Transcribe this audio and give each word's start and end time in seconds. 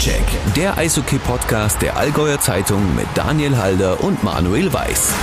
Stockcheck, 0.00 0.54
der 0.56 0.78
Eishockey-Podcast 0.78 1.82
der 1.82 1.98
Allgäuer 1.98 2.40
Zeitung 2.40 2.96
mit 2.96 3.04
Daniel 3.14 3.58
Halder 3.58 4.02
und 4.02 4.24
Manuel 4.24 4.72
Weiß. 4.72 5.14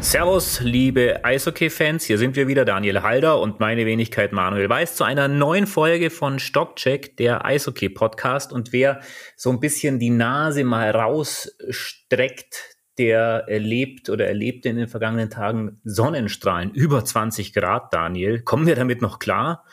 Servus, 0.00 0.60
liebe 0.60 1.24
Eishockey-Fans, 1.24 2.04
hier 2.04 2.18
sind 2.18 2.36
wir 2.36 2.46
wieder, 2.46 2.66
Daniel 2.66 3.00
Halder 3.00 3.40
und 3.40 3.58
meine 3.58 3.86
Wenigkeit 3.86 4.32
Manuel 4.32 4.68
Weiß 4.68 4.96
zu 4.96 5.04
einer 5.04 5.28
neuen 5.28 5.66
Folge 5.66 6.10
von 6.10 6.38
Stockcheck, 6.38 7.16
der 7.16 7.46
Eishockey-Podcast. 7.46 8.52
Und 8.52 8.74
wer 8.74 9.00
so 9.34 9.48
ein 9.48 9.60
bisschen 9.60 9.98
die 9.98 10.10
Nase 10.10 10.62
mal 10.64 10.90
rausstreckt, 10.90 12.76
der 12.98 13.44
erlebt 13.48 14.10
oder 14.10 14.26
erlebte 14.26 14.68
in 14.68 14.76
den 14.76 14.88
vergangenen 14.88 15.30
Tagen 15.30 15.80
Sonnenstrahlen 15.84 16.70
über 16.74 17.02
20 17.02 17.54
Grad, 17.54 17.94
Daniel. 17.94 18.42
Kommen 18.42 18.66
wir 18.66 18.74
damit 18.74 19.00
noch 19.00 19.18
klar? 19.18 19.64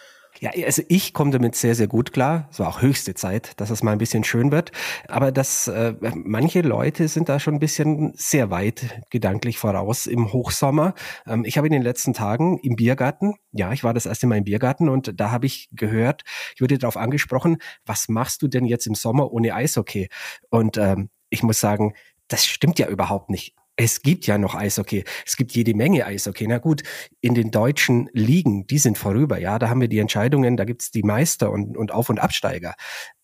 Ja, 0.43 0.51
also 0.65 0.81
ich 0.89 1.13
komme 1.13 1.31
damit 1.31 1.55
sehr, 1.55 1.73
sehr 1.73 1.87
gut 1.87 2.11
klar. 2.11 2.49
Es 2.51 2.59
war 2.59 2.67
auch 2.67 2.81
höchste 2.81 3.13
Zeit, 3.13 3.53
dass 3.61 3.70
es 3.70 3.81
mal 3.81 3.93
ein 3.93 3.97
bisschen 3.97 4.25
schön 4.25 4.51
wird. 4.51 4.73
Aber 5.07 5.31
dass 5.31 5.70
äh, 5.70 5.93
manche 6.13 6.59
Leute 6.59 7.07
sind 7.07 7.29
da 7.29 7.39
schon 7.39 7.53
ein 7.53 7.59
bisschen 7.61 8.11
sehr 8.17 8.49
weit 8.49 9.05
gedanklich 9.09 9.57
voraus 9.57 10.05
im 10.05 10.34
Hochsommer. 10.34 10.95
Ähm, 11.25 11.45
ich 11.45 11.55
habe 11.57 11.67
in 11.67 11.71
den 11.71 11.81
letzten 11.81 12.11
Tagen 12.11 12.57
im 12.57 12.75
Biergarten, 12.75 13.35
ja, 13.53 13.71
ich 13.71 13.85
war 13.85 13.93
das 13.93 14.05
erste 14.05 14.27
Mal 14.27 14.39
im 14.39 14.43
Biergarten 14.43 14.89
und 14.89 15.17
da 15.17 15.31
habe 15.31 15.45
ich 15.45 15.70
gehört, 15.71 16.23
ich 16.55 16.62
wurde 16.62 16.77
darauf 16.77 16.98
angesprochen, 16.98 17.59
was 17.85 18.09
machst 18.09 18.41
du 18.41 18.49
denn 18.49 18.65
jetzt 18.65 18.85
im 18.85 18.95
Sommer 18.95 19.31
ohne 19.31 19.55
Eishockey? 19.55 20.09
Und 20.49 20.75
ähm, 20.75 21.09
ich 21.29 21.41
muss 21.43 21.62
sagen, 21.62 21.93
das 22.27 22.45
stimmt 22.45 22.79
ja 22.79 22.89
überhaupt 22.89 23.29
nicht 23.29 23.55
es 23.76 24.02
gibt 24.02 24.27
ja 24.27 24.38
noch 24.38 24.55
Eishockey. 24.55 25.04
Es 25.26 25.36
gibt 25.36 25.52
jede 25.54 25.73
Menge 25.73 26.05
Eishockey. 26.05 26.48
Na 26.48 26.59
gut, 26.59 26.84
in 27.22 27.34
den 27.34 27.52
deutschen 27.52 28.09
Ligen, 28.13 28.68
die 28.68 28.77
sind 28.77 28.98
vorüber. 28.98 29.40
Ja, 29.40 29.58
da 29.59 29.70
haben 29.70 29.82
wir 29.82 29.88
die 29.88 29.99
Entscheidungen, 29.99 30.58
da 30.58 30.66
gibt's 30.66 30.91
die 30.91 31.04
Meister 31.04 31.52
und, 31.52 31.76
und 31.76 31.91
Auf- 31.91 32.09
und 32.09 32.20
Absteiger. 32.20 32.76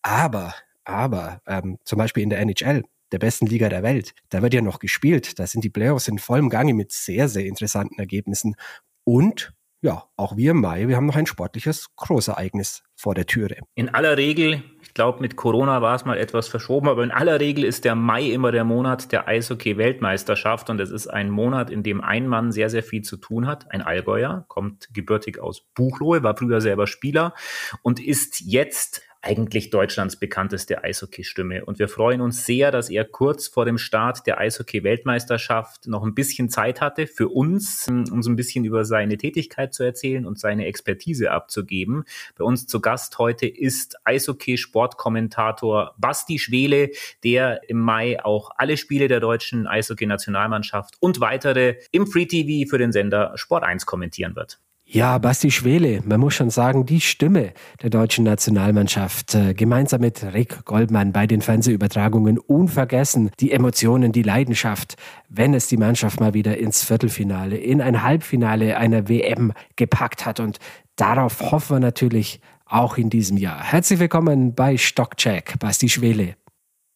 Aber, 0.02 0.54
aber, 0.84 1.40
ähm, 1.46 1.78
zum 1.84 1.98
Beispiel 1.98 2.22
in 2.22 2.30
der 2.30 2.40
NHL, 2.40 2.82
der 3.12 3.18
besten 3.18 3.46
Liga 3.46 3.68
der 3.68 3.82
Welt, 3.82 4.12
da 4.28 4.42
wird 4.42 4.54
ja 4.54 4.60
noch 4.60 4.78
gespielt. 4.78 5.38
Da 5.38 5.46
sind 5.46 5.64
die 5.64 5.70
Playoffs 5.70 6.08
in 6.08 6.18
vollem 6.18 6.48
Gange 6.48 6.74
mit 6.74 6.92
sehr, 6.92 7.28
sehr 7.28 7.46
interessanten 7.46 7.98
Ergebnissen. 7.98 8.56
Und 9.04 9.52
ja, 9.82 10.04
auch 10.16 10.36
wir 10.36 10.50
im 10.50 10.60
Mai, 10.60 10.88
wir 10.88 10.96
haben 10.96 11.06
noch 11.06 11.16
ein 11.16 11.26
sportliches 11.26 11.88
Großereignis 11.96 12.82
vor 12.94 13.14
der 13.14 13.26
Türe. 13.26 13.56
In 13.74 13.88
aller 13.88 14.18
Regel, 14.18 14.62
ich 14.82 14.92
glaube, 14.92 15.20
mit 15.20 15.36
Corona 15.36 15.80
war 15.80 15.94
es 15.94 16.04
mal 16.04 16.18
etwas 16.18 16.48
verschoben, 16.48 16.88
aber 16.88 17.02
in 17.02 17.10
aller 17.10 17.40
Regel 17.40 17.64
ist 17.64 17.84
der 17.86 17.94
Mai 17.94 18.24
immer 18.24 18.52
der 18.52 18.64
Monat 18.64 19.10
der 19.10 19.26
Eishockey-Weltmeisterschaft 19.26 20.68
und 20.68 20.80
es 20.80 20.90
ist 20.90 21.06
ein 21.06 21.30
Monat, 21.30 21.70
in 21.70 21.82
dem 21.82 22.02
ein 22.02 22.26
Mann 22.26 22.52
sehr, 22.52 22.68
sehr 22.68 22.82
viel 22.82 23.02
zu 23.02 23.16
tun 23.16 23.46
hat. 23.46 23.70
Ein 23.72 23.80
Allgäuer, 23.80 24.44
kommt 24.48 24.92
gebürtig 24.92 25.40
aus 25.40 25.62
Buchloe, 25.74 26.22
war 26.22 26.36
früher 26.36 26.60
selber 26.60 26.86
Spieler 26.86 27.34
und 27.82 28.04
ist 28.04 28.40
jetzt 28.40 29.02
eigentlich 29.22 29.70
Deutschlands 29.70 30.16
bekannteste 30.16 30.82
Eishockey-Stimme. 30.82 31.64
Und 31.64 31.78
wir 31.78 31.88
freuen 31.88 32.20
uns 32.20 32.46
sehr, 32.46 32.70
dass 32.70 32.88
er 32.88 33.04
kurz 33.04 33.48
vor 33.48 33.66
dem 33.66 33.76
Start 33.76 34.26
der 34.26 34.38
Eishockey-Weltmeisterschaft 34.38 35.86
noch 35.88 36.02
ein 36.04 36.14
bisschen 36.14 36.48
Zeit 36.48 36.80
hatte 36.80 37.06
für 37.06 37.28
uns, 37.28 37.86
um 37.88 38.22
so 38.22 38.30
ein 38.30 38.36
bisschen 38.36 38.64
über 38.64 38.84
seine 38.84 39.18
Tätigkeit 39.18 39.74
zu 39.74 39.82
erzählen 39.82 40.24
und 40.24 40.38
seine 40.38 40.66
Expertise 40.66 41.30
abzugeben. 41.32 42.04
Bei 42.36 42.44
uns 42.44 42.66
zu 42.66 42.80
Gast 42.80 43.18
heute 43.18 43.46
ist 43.46 43.96
Eishockey-Sportkommentator 44.04 45.94
Basti 45.98 46.38
Schwele, 46.38 46.90
der 47.22 47.68
im 47.68 47.78
Mai 47.78 48.24
auch 48.24 48.50
alle 48.56 48.78
Spiele 48.78 49.08
der 49.08 49.20
deutschen 49.20 49.66
Eishockey-Nationalmannschaft 49.66 50.96
und 51.00 51.20
weitere 51.20 51.76
im 51.92 52.06
Free 52.06 52.26
TV 52.26 52.68
für 52.68 52.78
den 52.78 52.92
Sender 52.92 53.32
Sport 53.36 53.64
1 53.64 53.84
kommentieren 53.84 54.34
wird. 54.34 54.60
Ja, 54.92 55.18
Basti 55.18 55.52
Schwele, 55.52 56.00
man 56.04 56.18
muss 56.18 56.34
schon 56.34 56.50
sagen, 56.50 56.84
die 56.84 57.00
Stimme 57.00 57.52
der 57.80 57.90
deutschen 57.90 58.24
Nationalmannschaft, 58.24 59.36
äh, 59.36 59.54
gemeinsam 59.54 60.00
mit 60.00 60.20
Rick 60.34 60.64
Goldmann 60.64 61.12
bei 61.12 61.28
den 61.28 61.42
Fernsehübertragungen 61.42 62.38
unvergessen, 62.38 63.30
die 63.38 63.52
Emotionen, 63.52 64.10
die 64.10 64.24
Leidenschaft, 64.24 64.96
wenn 65.28 65.54
es 65.54 65.68
die 65.68 65.76
Mannschaft 65.76 66.18
mal 66.18 66.34
wieder 66.34 66.58
ins 66.58 66.82
Viertelfinale, 66.82 67.56
in 67.56 67.80
ein 67.80 68.02
Halbfinale 68.02 68.78
einer 68.78 69.08
WM 69.08 69.52
gepackt 69.76 70.26
hat. 70.26 70.40
Und 70.40 70.58
darauf 70.96 71.40
hoffen 71.52 71.76
wir 71.76 71.80
natürlich 71.80 72.40
auch 72.66 72.98
in 72.98 73.10
diesem 73.10 73.36
Jahr. 73.36 73.62
Herzlich 73.62 74.00
willkommen 74.00 74.56
bei 74.56 74.76
Stockcheck, 74.76 75.56
Basti 75.60 75.88
Schwele. 75.88 76.34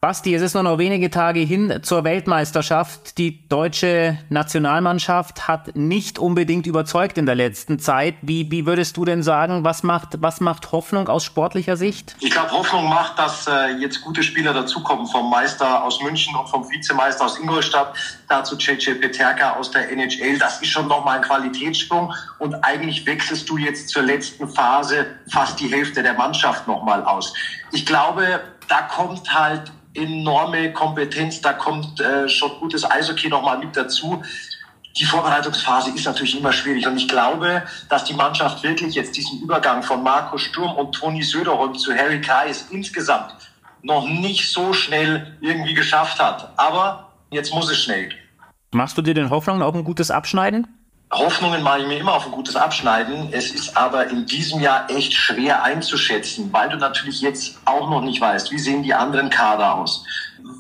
Basti, 0.05 0.35
es 0.35 0.43
ist 0.43 0.53
nur 0.53 0.65
noch 0.65 0.77
wenige 0.77 1.09
Tage 1.09 1.41
hin 1.41 1.81
zur 1.83 2.05
Weltmeisterschaft. 2.05 3.17
Die 3.17 3.49
deutsche 3.49 4.19
Nationalmannschaft 4.29 5.49
hat 5.49 5.77
nicht 5.77 6.19
unbedingt 6.19 6.67
überzeugt 6.67 7.17
in 7.17 7.25
der 7.25 7.35
letzten 7.35 7.79
Zeit. 7.79 8.17
Wie, 8.21 8.51
wie 8.51 8.67
würdest 8.67 8.99
du 8.99 9.07
denn 9.07 9.23
sagen, 9.23 9.65
was 9.65 9.83
macht, 9.83 10.21
was 10.21 10.43
macht 10.43 10.73
Hoffnung 10.73 11.09
aus 11.09 11.25
sportlicher 11.25 11.79
Sicht? 11.79 12.17
Ich 12.21 12.31
glaube, 12.31 12.51
Hoffnung 12.51 12.87
macht, 12.87 13.19
dass 13.19 13.47
äh, 13.47 13.79
jetzt 13.79 14.03
gute 14.03 14.23
Spieler 14.23 14.53
dazukommen 14.53 15.07
vom 15.07 15.31
Meister 15.31 15.83
aus 15.83 16.03
München 16.03 16.37
und 16.37 16.51
vom 16.51 16.71
Vizemeister 16.71 17.25
aus 17.25 17.39
Ingolstadt, 17.39 17.97
dazu 18.29 18.59
JJ 18.59 18.97
Peterka 19.01 19.55
aus 19.55 19.71
der 19.71 19.91
NHL. 19.91 20.37
Das 20.39 20.61
ist 20.61 20.69
schon 20.69 20.87
nochmal 20.87 21.17
ein 21.17 21.23
Qualitätssprung 21.23 22.13
und 22.41 22.55
eigentlich 22.57 23.07
wechselst 23.07 23.49
du 23.49 23.57
jetzt 23.57 23.89
zur 23.89 24.03
letzten 24.03 24.51
Phase 24.51 25.07
fast 25.29 25.59
die 25.61 25.69
Hälfte 25.69 26.03
der 26.03 26.13
Mannschaft 26.13 26.69
nochmal 26.69 27.03
aus. 27.05 27.33
Ich 27.73 27.87
glaube, 27.87 28.43
da 28.69 28.83
kommt 28.83 29.33
halt 29.33 29.73
enorme 29.95 30.73
Kompetenz, 30.73 31.41
da 31.41 31.53
kommt 31.53 32.01
äh, 32.01 32.29
schon 32.29 32.51
gutes 32.61 32.89
Eishockey 32.89 33.29
nochmal 33.29 33.59
mit 33.59 33.77
dazu. 33.77 34.23
Die 34.97 35.05
Vorbereitungsphase 35.05 35.91
ist 35.91 36.05
natürlich 36.05 36.39
immer 36.39 36.53
schwierig 36.53 36.87
und 36.87 36.97
ich 36.97 37.09
glaube, 37.09 37.63
dass 37.89 38.05
die 38.05 38.15
Mannschaft 38.15 38.63
wirklich 38.63 38.95
jetzt 38.95 39.17
diesen 39.17 39.41
Übergang 39.41 39.83
von 39.83 40.03
Marco 40.03 40.39
Sturm 40.39 40.77
und 40.77 40.93
Toni 40.93 41.23
Söderholm 41.23 41.75
zu 41.75 41.93
Harry 41.93 42.21
Kreis 42.21 42.69
insgesamt 42.71 43.35
noch 43.83 44.09
nicht 44.09 44.51
so 44.51 44.73
schnell 44.73 45.37
irgendwie 45.41 45.75
geschafft 45.75 46.21
hat. 46.21 46.53
Aber 46.57 47.13
jetzt 47.31 47.53
muss 47.53 47.71
es 47.71 47.79
schnell. 47.79 48.11
Machst 48.73 48.97
du 48.97 49.03
dir 49.03 49.15
den 49.15 49.31
Hoffnung 49.31 49.63
auf 49.63 49.75
ein 49.75 49.85
gutes 49.85 50.11
Abschneiden? 50.11 50.67
Hoffnungen 51.19 51.63
mache 51.63 51.81
ich 51.81 51.87
mir 51.87 51.99
immer 51.99 52.15
auf 52.15 52.27
ein 52.27 52.33
gutes 52.33 52.57
Abschneiden. 52.57 53.29
Es 53.33 53.51
ist 53.51 53.77
aber 53.77 54.09
in 54.09 54.27
diesem 54.27 54.61
Jahr 54.61 54.91
echt 54.91 55.13
schwer 55.13 55.63
einzuschätzen, 55.63 56.53
weil 56.53 56.69
du 56.69 56.77
natürlich 56.77 57.21
jetzt 57.21 57.59
auch 57.65 57.89
noch 57.89 58.03
nicht 58.03 58.21
weißt, 58.21 58.51
wie 58.51 58.59
sehen 58.59 58.83
die 58.83 58.95
anderen 58.95 59.31
Kader 59.31 59.75
aus? 59.75 60.05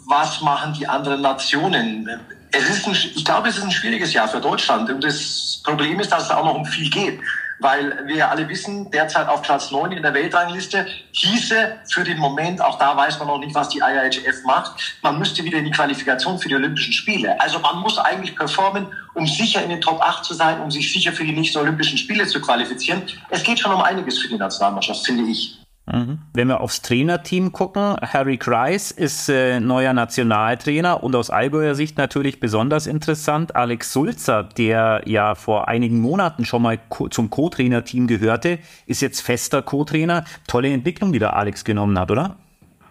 Was 0.07 0.41
machen 0.41 0.75
die 0.75 0.87
anderen 0.87 1.23
Nationen? 1.23 2.09
Es 2.53 2.69
ist 2.69 2.87
ein, 2.87 2.93
ich 2.93 3.25
glaube, 3.25 3.49
es 3.49 3.59
ist 3.59 3.65
ein 3.65 3.71
schwieriges 3.71 4.13
Jahr 4.13 4.29
für 4.29 4.41
Deutschland. 4.41 4.89
Und 4.91 5.03
das 5.03 5.61
Problem 5.65 5.99
ist, 5.99 6.13
dass 6.13 6.25
es 6.25 6.31
auch 6.31 6.45
noch 6.45 6.55
um 6.55 6.65
viel 6.65 6.89
geht 6.89 7.21
weil 7.65 8.07
wir 8.07 8.17
ja 8.17 8.29
alle 8.29 8.47
wissen, 8.47 8.91
derzeit 8.91 9.27
auf 9.27 9.41
Platz 9.41 9.71
9 9.71 9.93
in 9.93 10.03
der 10.03 10.13
Weltrangliste 10.13 10.87
hieße 11.13 11.79
für 11.91 12.05
den 12.05 12.19
Moment, 12.19 12.61
auch 12.61 12.79
da 12.79 12.95
weiß 12.95 13.19
man 13.19 13.29
noch 13.29 13.39
nicht, 13.39 13.55
was 13.55 13.71
die 13.71 13.79
IIHF 13.79 14.45
macht, 14.45 14.99
man 15.03 15.19
müsste 15.19 15.43
wieder 15.45 15.59
in 15.59 15.65
die 15.65 15.71
Qualifikation 15.71 16.39
für 16.39 16.49
die 16.49 16.57
Olympischen 16.57 16.93
Spiele. 16.93 17.41
Also 17.41 17.59
man 17.61 17.79
muss 17.79 17.97
eigentlich 17.97 18.37
performen, 18.37 18.87
um 19.15 19.27
sicher 19.27 19.63
in 19.63 19.71
den 19.71 19.81
Top 19.81 20.03
8 20.03 20.27
zu 20.27 20.35
sein, 20.35 20.61
um 20.61 20.71
sich 20.71 20.93
sicher 20.93 21.13
für 21.13 21.25
die 21.25 21.33
nächsten 21.33 21.57
Olympischen 21.57 21.97
Spiele 21.97 22.27
zu 22.27 22.39
qualifizieren. 22.39 23.03
Es 23.31 23.43
geht 23.43 23.59
schon 23.59 23.73
um 23.73 23.81
einiges 23.81 24.19
für 24.19 24.29
die 24.29 24.37
Nationalmannschaft, 24.37 25.07
finde 25.07 25.25
ich. 25.25 25.64
Mhm. 25.87 26.21
Wenn 26.33 26.49
wir 26.49 26.61
aufs 26.61 26.81
Trainerteam 26.81 27.53
gucken, 27.53 27.97
Harry 28.01 28.39
Kreis 28.39 28.91
ist 28.91 29.29
äh, 29.29 29.61
neuer 29.61 29.93
Nationaltrainer 29.93 31.03
und 31.03 31.15
aus 31.15 31.29
Allgäuer 31.29 31.75
Sicht 31.75 31.99
natürlich 31.99 32.41
besonders 32.41 32.87
interessant. 32.87 33.55
Alex 33.55 33.93
Sulzer, 33.93 34.45
der 34.45 35.03
ja 35.05 35.35
vor 35.35 35.69
einigen 35.69 36.01
Monaten 36.01 36.47
schon 36.47 36.63
mal 36.63 36.79
co 36.89 37.09
zum 37.09 37.29
Co-Trainer-Team 37.29 38.07
gehörte, 38.07 38.59
ist 38.87 39.03
jetzt 39.03 39.21
fester 39.21 39.61
Co-Trainer. 39.61 40.25
Tolle 40.47 40.73
Entwicklung, 40.73 41.13
die 41.13 41.19
der 41.19 41.37
Alex 41.37 41.65
genommen 41.65 41.99
hat, 41.99 42.11
oder? 42.11 42.37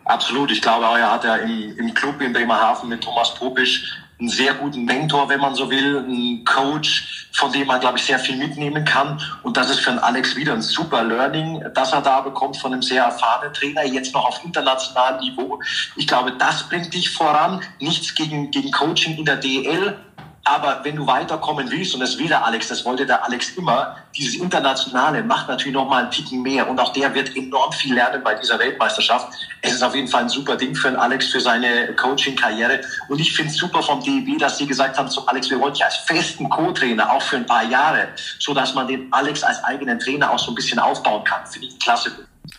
Absolut. 0.06 0.52
Ich 0.52 0.62
glaube 0.62 0.86
er 0.86 1.12
hat 1.12 1.24
ja 1.24 1.38
im, 1.38 1.76
im 1.78 1.94
Club 1.94 2.22
in 2.22 2.32
Bremerhaven 2.32 2.90
mit 2.90 3.02
Thomas 3.02 3.34
Popisch 3.34 4.03
einen 4.20 4.30
sehr 4.30 4.54
guten 4.54 4.86
Mentor, 4.86 5.28
wenn 5.30 5.40
man 5.40 5.56
so 5.56 5.70
will, 5.70 6.00
einen 6.00 6.46
Coach, 6.46 7.28
von 7.34 7.52
dem 7.52 7.68
man, 7.68 7.80
glaube 7.80 7.98
ich, 7.98 8.04
sehr 8.06 8.20
viel 8.20 8.38
mitnehmen 8.38 8.86
kann. 8.86 9.20
Und 9.42 9.58
das 9.58 9.70
ist 9.70 9.80
für 9.80 9.90
einen 9.90 10.00
Alex 10.00 10.36
wieder 10.36 10.54
ein 10.54 10.62
super 10.62 11.04
Learning, 11.04 11.64
das 11.74 11.94
er 11.94 12.02
da 12.02 12.22
bekommt 12.22 12.58
von 12.58 12.74
einem 12.74 12.82
sehr 12.82 13.04
erfahrenen 13.04 13.54
Trainer, 13.54 13.84
jetzt 13.86 14.14
noch 14.14 14.26
auf 14.26 14.44
internationalem 14.44 15.20
Niveau. 15.20 15.60
Ich 15.96 16.08
glaube, 16.08 16.34
das 16.38 16.70
bringt 16.70 16.94
dich 16.94 17.10
voran. 17.10 17.62
Nichts 17.80 18.14
gegen, 18.16 18.52
gegen 18.52 18.72
Coaching 18.72 19.18
in 19.18 19.26
der 19.26 19.38
DL, 19.38 19.98
aber 20.46 20.82
wenn 20.84 20.98
du 20.98 21.08
weiterkommen 21.08 21.72
willst, 21.72 21.94
und 21.94 22.02
das 22.02 22.18
will 22.18 22.28
der 22.28 22.46
Alex, 22.46 22.68
das 22.68 22.84
wollte 22.84 23.06
der 23.06 23.24
Alex 23.24 23.52
immer, 23.52 23.96
dieses 24.16 24.36
Internationale 24.36 25.24
macht 25.24 25.48
natürlich 25.48 25.74
noch 25.74 25.88
mal 25.88 26.04
einen 26.04 26.12
Ticken 26.12 26.42
mehr. 26.42 26.70
Und 26.70 26.80
auch 26.80 26.92
der 26.92 27.14
wird 27.16 27.34
enorm 27.36 27.72
viel 27.72 27.94
lernen 27.94 28.22
bei 28.24 28.36
dieser 28.36 28.60
Weltmeisterschaft. 28.60 29.34
Es 29.62 29.74
ist 29.74 29.82
auf 29.82 29.96
jeden 29.96 30.10
Fall 30.10 30.24
ein 30.24 30.30
super 30.30 30.58
Ding 30.58 30.76
für 30.76 30.90
den 30.90 30.98
Alex, 30.98 31.28
für 31.28 31.40
seine 31.40 31.96
Coaching-Karriere. 31.96 32.82
Und 33.08 33.20
ich 33.20 33.34
finde 33.34 33.52
es 33.52 33.58
super 33.58 33.82
vom 33.82 34.04
DEB, 34.04 34.38
dass 34.38 34.58
sie 34.58 34.68
gesagt 34.68 34.98
haben 34.98 35.10
zu 35.10 35.26
Alex, 35.28 35.50
wir 35.50 35.60
wollen 35.60 35.74
dich 35.74 35.86
als 35.86 35.96
festen 35.98 36.50
Co-Trainer, 36.50 37.10
auch 37.10 37.22
für 37.22 37.38
ein 37.38 37.46
paar 37.46 37.64
Jahre, 37.64 38.10
so 38.40 38.54
dass 38.54 38.74
man 38.74 38.88
den 38.88 39.12
Alex 39.14 39.44
als 39.44 39.64
eigenen 39.64 39.98
Trainer 40.00 40.30
auch 40.30 40.40
so 40.40 40.52
ein 40.52 40.56
bisschen 40.56 40.80
aufbauen 40.80 41.24
kann. 41.24 41.46
Finde 41.48 41.68
ich 41.68 41.80
klasse. 41.80 42.12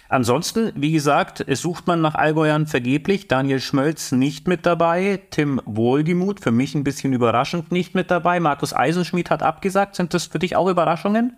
Ansonsten, 0.08 0.72
wie 0.76 0.92
gesagt, 0.92 1.44
es 1.46 1.60
sucht 1.60 1.86
man 1.86 2.00
nach 2.00 2.14
Allgäuern 2.14 2.66
vergeblich. 2.66 3.28
Daniel 3.28 3.60
Schmölz 3.60 4.12
nicht 4.12 4.48
mit 4.48 4.64
dabei. 4.66 5.20
Tim 5.30 5.60
Wohlgemuth, 5.64 6.40
für 6.40 6.52
mich 6.52 6.74
ein 6.74 6.84
bisschen 6.84 7.12
überraschend, 7.12 7.72
nicht 7.72 7.94
mit 7.94 8.10
dabei. 8.10 8.40
Markus 8.40 8.74
Eisenschmidt 8.74 9.30
hat 9.30 9.42
abgesagt. 9.42 9.96
Sind 9.96 10.14
das 10.14 10.26
für 10.26 10.38
dich 10.38 10.56
auch 10.56 10.68
Überraschungen? 10.68 11.36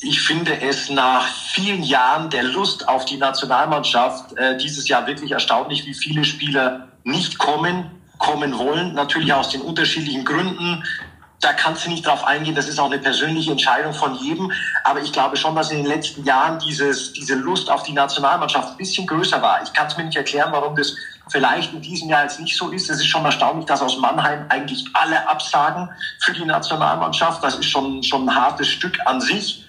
ich 0.00 0.20
finde 0.20 0.60
es 0.60 0.90
nach 0.90 1.26
vielen 1.26 1.82
Jahren 1.82 2.30
der 2.30 2.44
Lust 2.44 2.88
auf 2.88 3.04
die 3.04 3.16
Nationalmannschaft 3.16 4.36
äh, 4.36 4.56
dieses 4.56 4.88
Jahr 4.88 5.06
wirklich 5.06 5.32
erstaunlich, 5.32 5.86
wie 5.86 5.94
viele 5.94 6.24
Spieler 6.24 6.88
nicht 7.02 7.38
kommen, 7.38 7.90
kommen 8.18 8.56
wollen. 8.58 8.94
Natürlich 8.94 9.32
aus 9.32 9.50
den 9.50 9.60
unterschiedlichen 9.60 10.24
Gründen. 10.24 10.84
Da 11.40 11.52
kannst 11.52 11.86
du 11.86 11.90
nicht 11.90 12.04
drauf 12.04 12.24
eingehen. 12.24 12.54
Das 12.54 12.66
ist 12.66 12.80
auch 12.80 12.86
eine 12.86 12.98
persönliche 12.98 13.52
Entscheidung 13.52 13.92
von 13.92 14.14
jedem. 14.16 14.50
Aber 14.82 15.00
ich 15.00 15.12
glaube 15.12 15.36
schon, 15.36 15.54
dass 15.54 15.70
in 15.70 15.78
den 15.78 15.86
letzten 15.86 16.24
Jahren 16.24 16.58
dieses, 16.58 17.12
diese 17.12 17.36
Lust 17.36 17.70
auf 17.70 17.84
die 17.84 17.92
Nationalmannschaft 17.92 18.72
ein 18.72 18.76
bisschen 18.76 19.06
größer 19.06 19.40
war. 19.40 19.62
Ich 19.62 19.72
kann 19.72 19.86
es 19.86 19.96
mir 19.96 20.04
nicht 20.04 20.16
erklären, 20.16 20.50
warum 20.50 20.74
das 20.74 20.96
vielleicht 21.28 21.72
in 21.72 21.80
diesem 21.80 22.08
Jahr 22.08 22.24
jetzt 22.24 22.40
nicht 22.40 22.56
so 22.56 22.70
ist. 22.70 22.90
Es 22.90 22.98
ist 22.98 23.06
schon 23.06 23.24
erstaunlich, 23.24 23.66
dass 23.66 23.80
aus 23.80 23.98
Mannheim 23.98 24.46
eigentlich 24.48 24.84
alle 24.94 25.28
absagen 25.28 25.88
für 26.20 26.32
die 26.32 26.44
Nationalmannschaft. 26.44 27.42
Das 27.44 27.54
ist 27.54 27.66
schon, 27.66 28.02
schon 28.02 28.28
ein 28.28 28.34
hartes 28.34 28.68
Stück 28.68 28.98
an 29.04 29.20
sich. 29.20 29.64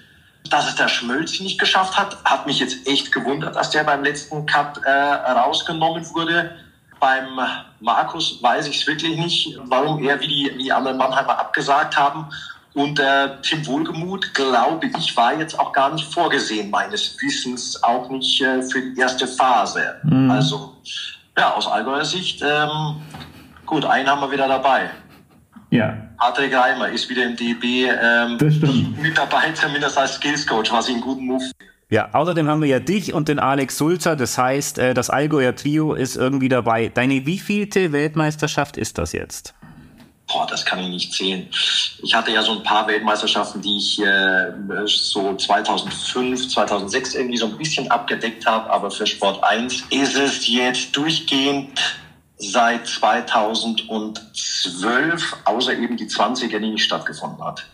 Dass 0.48 0.66
es 0.66 0.74
der 0.74 0.88
Schmölz 0.88 1.38
nicht 1.38 1.60
geschafft 1.60 1.96
hat, 1.96 2.16
hat 2.24 2.46
mich 2.46 2.58
jetzt 2.58 2.88
echt 2.88 3.12
gewundert, 3.12 3.54
dass 3.54 3.70
der 3.70 3.84
beim 3.84 4.02
letzten 4.02 4.46
Cut 4.46 4.82
äh, 4.84 4.90
rausgenommen 4.90 6.08
wurde. 6.14 6.56
Beim 7.00 7.40
Markus 7.80 8.42
weiß 8.42 8.68
ich 8.68 8.82
es 8.82 8.86
wirklich 8.86 9.16
nicht, 9.16 9.58
warum 9.64 10.02
er 10.04 10.20
wie 10.20 10.28
die, 10.28 10.52
wie 10.54 10.64
die 10.64 10.72
anderen 10.72 10.98
Mannheimer 10.98 11.38
abgesagt 11.38 11.96
haben. 11.96 12.26
Und 12.74 13.00
äh, 13.00 13.30
Tim 13.42 13.66
Wohlgemuth, 13.66 14.32
glaube 14.32 14.86
ich, 14.96 15.16
war 15.16 15.36
jetzt 15.38 15.58
auch 15.58 15.72
gar 15.72 15.92
nicht 15.92 16.12
vorgesehen, 16.12 16.70
meines 16.70 17.16
Wissens, 17.20 17.82
auch 17.82 18.08
nicht 18.10 18.40
äh, 18.40 18.62
für 18.62 18.80
die 18.80 19.00
erste 19.00 19.26
Phase. 19.26 19.96
Mhm. 20.04 20.30
Also, 20.30 20.76
ja, 21.36 21.54
aus 21.54 21.66
Allgäuer 21.66 22.04
Sicht, 22.04 22.42
ähm, 22.42 23.02
gut, 23.66 23.84
einen 23.84 24.08
haben 24.08 24.20
wir 24.20 24.30
wieder 24.30 24.46
dabei. 24.46 24.90
Ja. 25.70 25.96
Patrick 26.18 26.54
Reimer 26.54 26.88
ist 26.90 27.08
wieder 27.08 27.24
im 27.24 27.34
DB 27.34 27.86
ähm, 27.86 28.36
mit 29.00 29.16
dabei, 29.16 29.52
zumindest 29.52 29.96
als 29.96 30.14
Skills 30.14 30.46
Coach, 30.46 30.70
was 30.70 30.88
ich 30.88 30.94
einen 30.94 31.02
guten 31.02 31.26
Move 31.26 31.44
ja, 31.90 32.08
außerdem 32.12 32.48
haben 32.48 32.62
wir 32.62 32.68
ja 32.68 32.78
dich 32.78 33.12
und 33.12 33.28
den 33.28 33.40
Alex 33.40 33.76
Sulzer. 33.76 34.14
Das 34.14 34.38
heißt, 34.38 34.78
äh, 34.78 34.94
das 34.94 35.10
Allgäuer 35.10 35.54
Trio 35.56 35.94
ist 35.94 36.16
irgendwie 36.16 36.48
dabei. 36.48 36.88
Deine 36.88 37.26
wievielte 37.26 37.92
Weltmeisterschaft 37.92 38.76
ist 38.76 38.96
das 38.96 39.12
jetzt? 39.12 39.54
Boah, 40.28 40.46
das 40.48 40.64
kann 40.64 40.78
ich 40.78 40.88
nicht 40.88 41.12
zählen. 41.12 41.48
Ich 42.02 42.14
hatte 42.14 42.30
ja 42.30 42.42
so 42.42 42.52
ein 42.52 42.62
paar 42.62 42.86
Weltmeisterschaften, 42.86 43.60
die 43.60 43.78
ich 43.78 44.00
äh, 44.00 44.52
so 44.86 45.34
2005, 45.34 46.48
2006 46.48 47.16
irgendwie 47.16 47.36
so 47.36 47.46
ein 47.46 47.58
bisschen 47.58 47.90
abgedeckt 47.90 48.46
habe. 48.46 48.70
Aber 48.70 48.92
für 48.92 49.06
Sport 49.06 49.42
1 49.42 49.86
ist 49.90 50.16
es 50.16 50.46
jetzt 50.46 50.96
durchgehend 50.96 51.70
seit 52.42 52.86
2012, 52.86 55.36
außer 55.44 55.74
eben 55.74 55.96
die 55.96 56.06
20er, 56.06 56.58
die 56.58 56.70
nicht 56.70 56.84
stattgefunden 56.84 57.44
hat. 57.44 57.66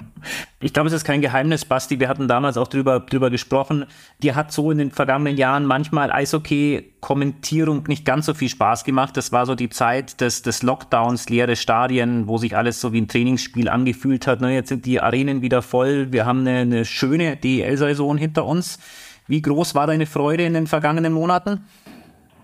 Ich 0.60 0.72
glaube, 0.72 0.88
es 0.88 0.92
ist 0.92 1.04
kein 1.04 1.20
Geheimnis, 1.20 1.64
Basti. 1.64 2.00
Wir 2.00 2.08
hatten 2.08 2.26
damals 2.26 2.56
auch 2.56 2.66
drüber, 2.66 3.00
drüber 3.00 3.30
gesprochen. 3.30 3.86
Dir 4.22 4.34
hat 4.34 4.50
so 4.50 4.70
in 4.70 4.78
den 4.78 4.90
vergangenen 4.90 5.36
Jahren 5.36 5.66
manchmal 5.66 6.10
Eishockey-Kommentierung 6.10 7.84
nicht 7.86 8.04
ganz 8.04 8.26
so 8.26 8.34
viel 8.34 8.48
Spaß 8.48 8.84
gemacht. 8.84 9.16
Das 9.16 9.32
war 9.32 9.46
so 9.46 9.54
die 9.54 9.68
Zeit 9.68 10.20
des, 10.20 10.42
des 10.42 10.62
Lockdowns, 10.62 11.28
leere 11.28 11.56
Stadien, 11.56 12.26
wo 12.26 12.38
sich 12.38 12.56
alles 12.56 12.80
so 12.80 12.92
wie 12.92 13.00
ein 13.00 13.08
Trainingsspiel 13.08 13.68
angefühlt 13.68 14.26
hat. 14.26 14.40
Ne, 14.40 14.54
jetzt 14.54 14.70
sind 14.70 14.86
die 14.86 15.00
Arenen 15.00 15.42
wieder 15.42 15.62
voll. 15.62 16.10
Wir 16.10 16.26
haben 16.26 16.40
eine, 16.40 16.60
eine 16.60 16.84
schöne 16.84 17.36
DEL-Saison 17.36 18.16
hinter 18.16 18.46
uns. 18.46 18.78
Wie 19.28 19.42
groß 19.42 19.74
war 19.74 19.86
deine 19.86 20.06
Freude 20.06 20.44
in 20.44 20.54
den 20.54 20.66
vergangenen 20.66 21.12
Monaten? 21.12 21.64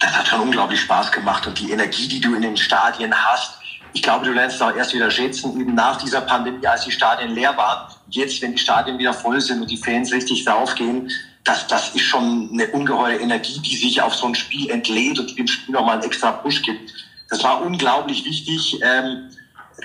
Das 0.02 0.18
hat 0.18 0.26
schon 0.26 0.40
unglaublich 0.40 0.80
Spaß 0.80 1.12
gemacht 1.12 1.46
und 1.46 1.58
die 1.58 1.70
Energie, 1.70 2.08
die 2.08 2.20
du 2.20 2.34
in 2.34 2.42
den 2.42 2.56
Stadien 2.56 3.14
hast. 3.14 3.58
Ich 3.92 4.02
glaube, 4.02 4.24
du 4.24 4.32
lernst 4.32 4.60
auch 4.62 4.74
erst 4.74 4.94
wieder 4.94 5.10
schätzen, 5.10 5.60
eben 5.60 5.74
nach 5.74 5.96
dieser 5.96 6.22
Pandemie, 6.22 6.66
als 6.66 6.84
die 6.84 6.90
Stadien 6.90 7.30
leer 7.30 7.56
waren. 7.56 7.92
Jetzt, 8.08 8.42
wenn 8.42 8.52
die 8.52 8.58
Stadien 8.58 8.98
wieder 8.98 9.14
voll 9.14 9.40
sind 9.40 9.60
und 9.60 9.70
die 9.70 9.76
Fans 9.76 10.12
richtig 10.12 10.44
draufgehen, 10.44 11.10
das, 11.44 11.66
das 11.66 11.90
ist 11.94 12.02
schon 12.02 12.50
eine 12.52 12.68
ungeheure 12.68 13.16
Energie, 13.16 13.60
die 13.60 13.76
sich 13.76 14.00
auf 14.00 14.14
so 14.14 14.26
ein 14.26 14.34
Spiel 14.34 14.70
entlädt 14.70 15.18
und 15.18 15.36
dem 15.38 15.46
Spiel 15.46 15.74
nochmal 15.74 15.94
einen 15.94 16.04
extra 16.04 16.32
Push 16.32 16.62
gibt. 16.62 16.92
Das 17.28 17.42
war 17.44 17.62
unglaublich 17.62 18.24
wichtig. 18.24 18.80
Ähm, 18.82 19.30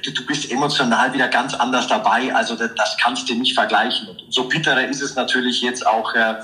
du, 0.03 0.25
bist 0.25 0.51
emotional 0.51 1.13
wieder 1.13 1.27
ganz 1.27 1.53
anders 1.53 1.87
dabei. 1.87 2.33
Also 2.33 2.55
das, 2.55 2.71
das 2.75 2.97
kannst 2.97 3.29
du 3.29 3.35
nicht 3.35 3.53
vergleichen. 3.55 4.07
Und 4.07 4.23
so 4.29 4.47
bitterer 4.47 4.87
ist 4.87 5.01
es 5.01 5.15
natürlich 5.15 5.61
jetzt 5.61 5.85
auch, 5.85 6.13
äh, 6.13 6.35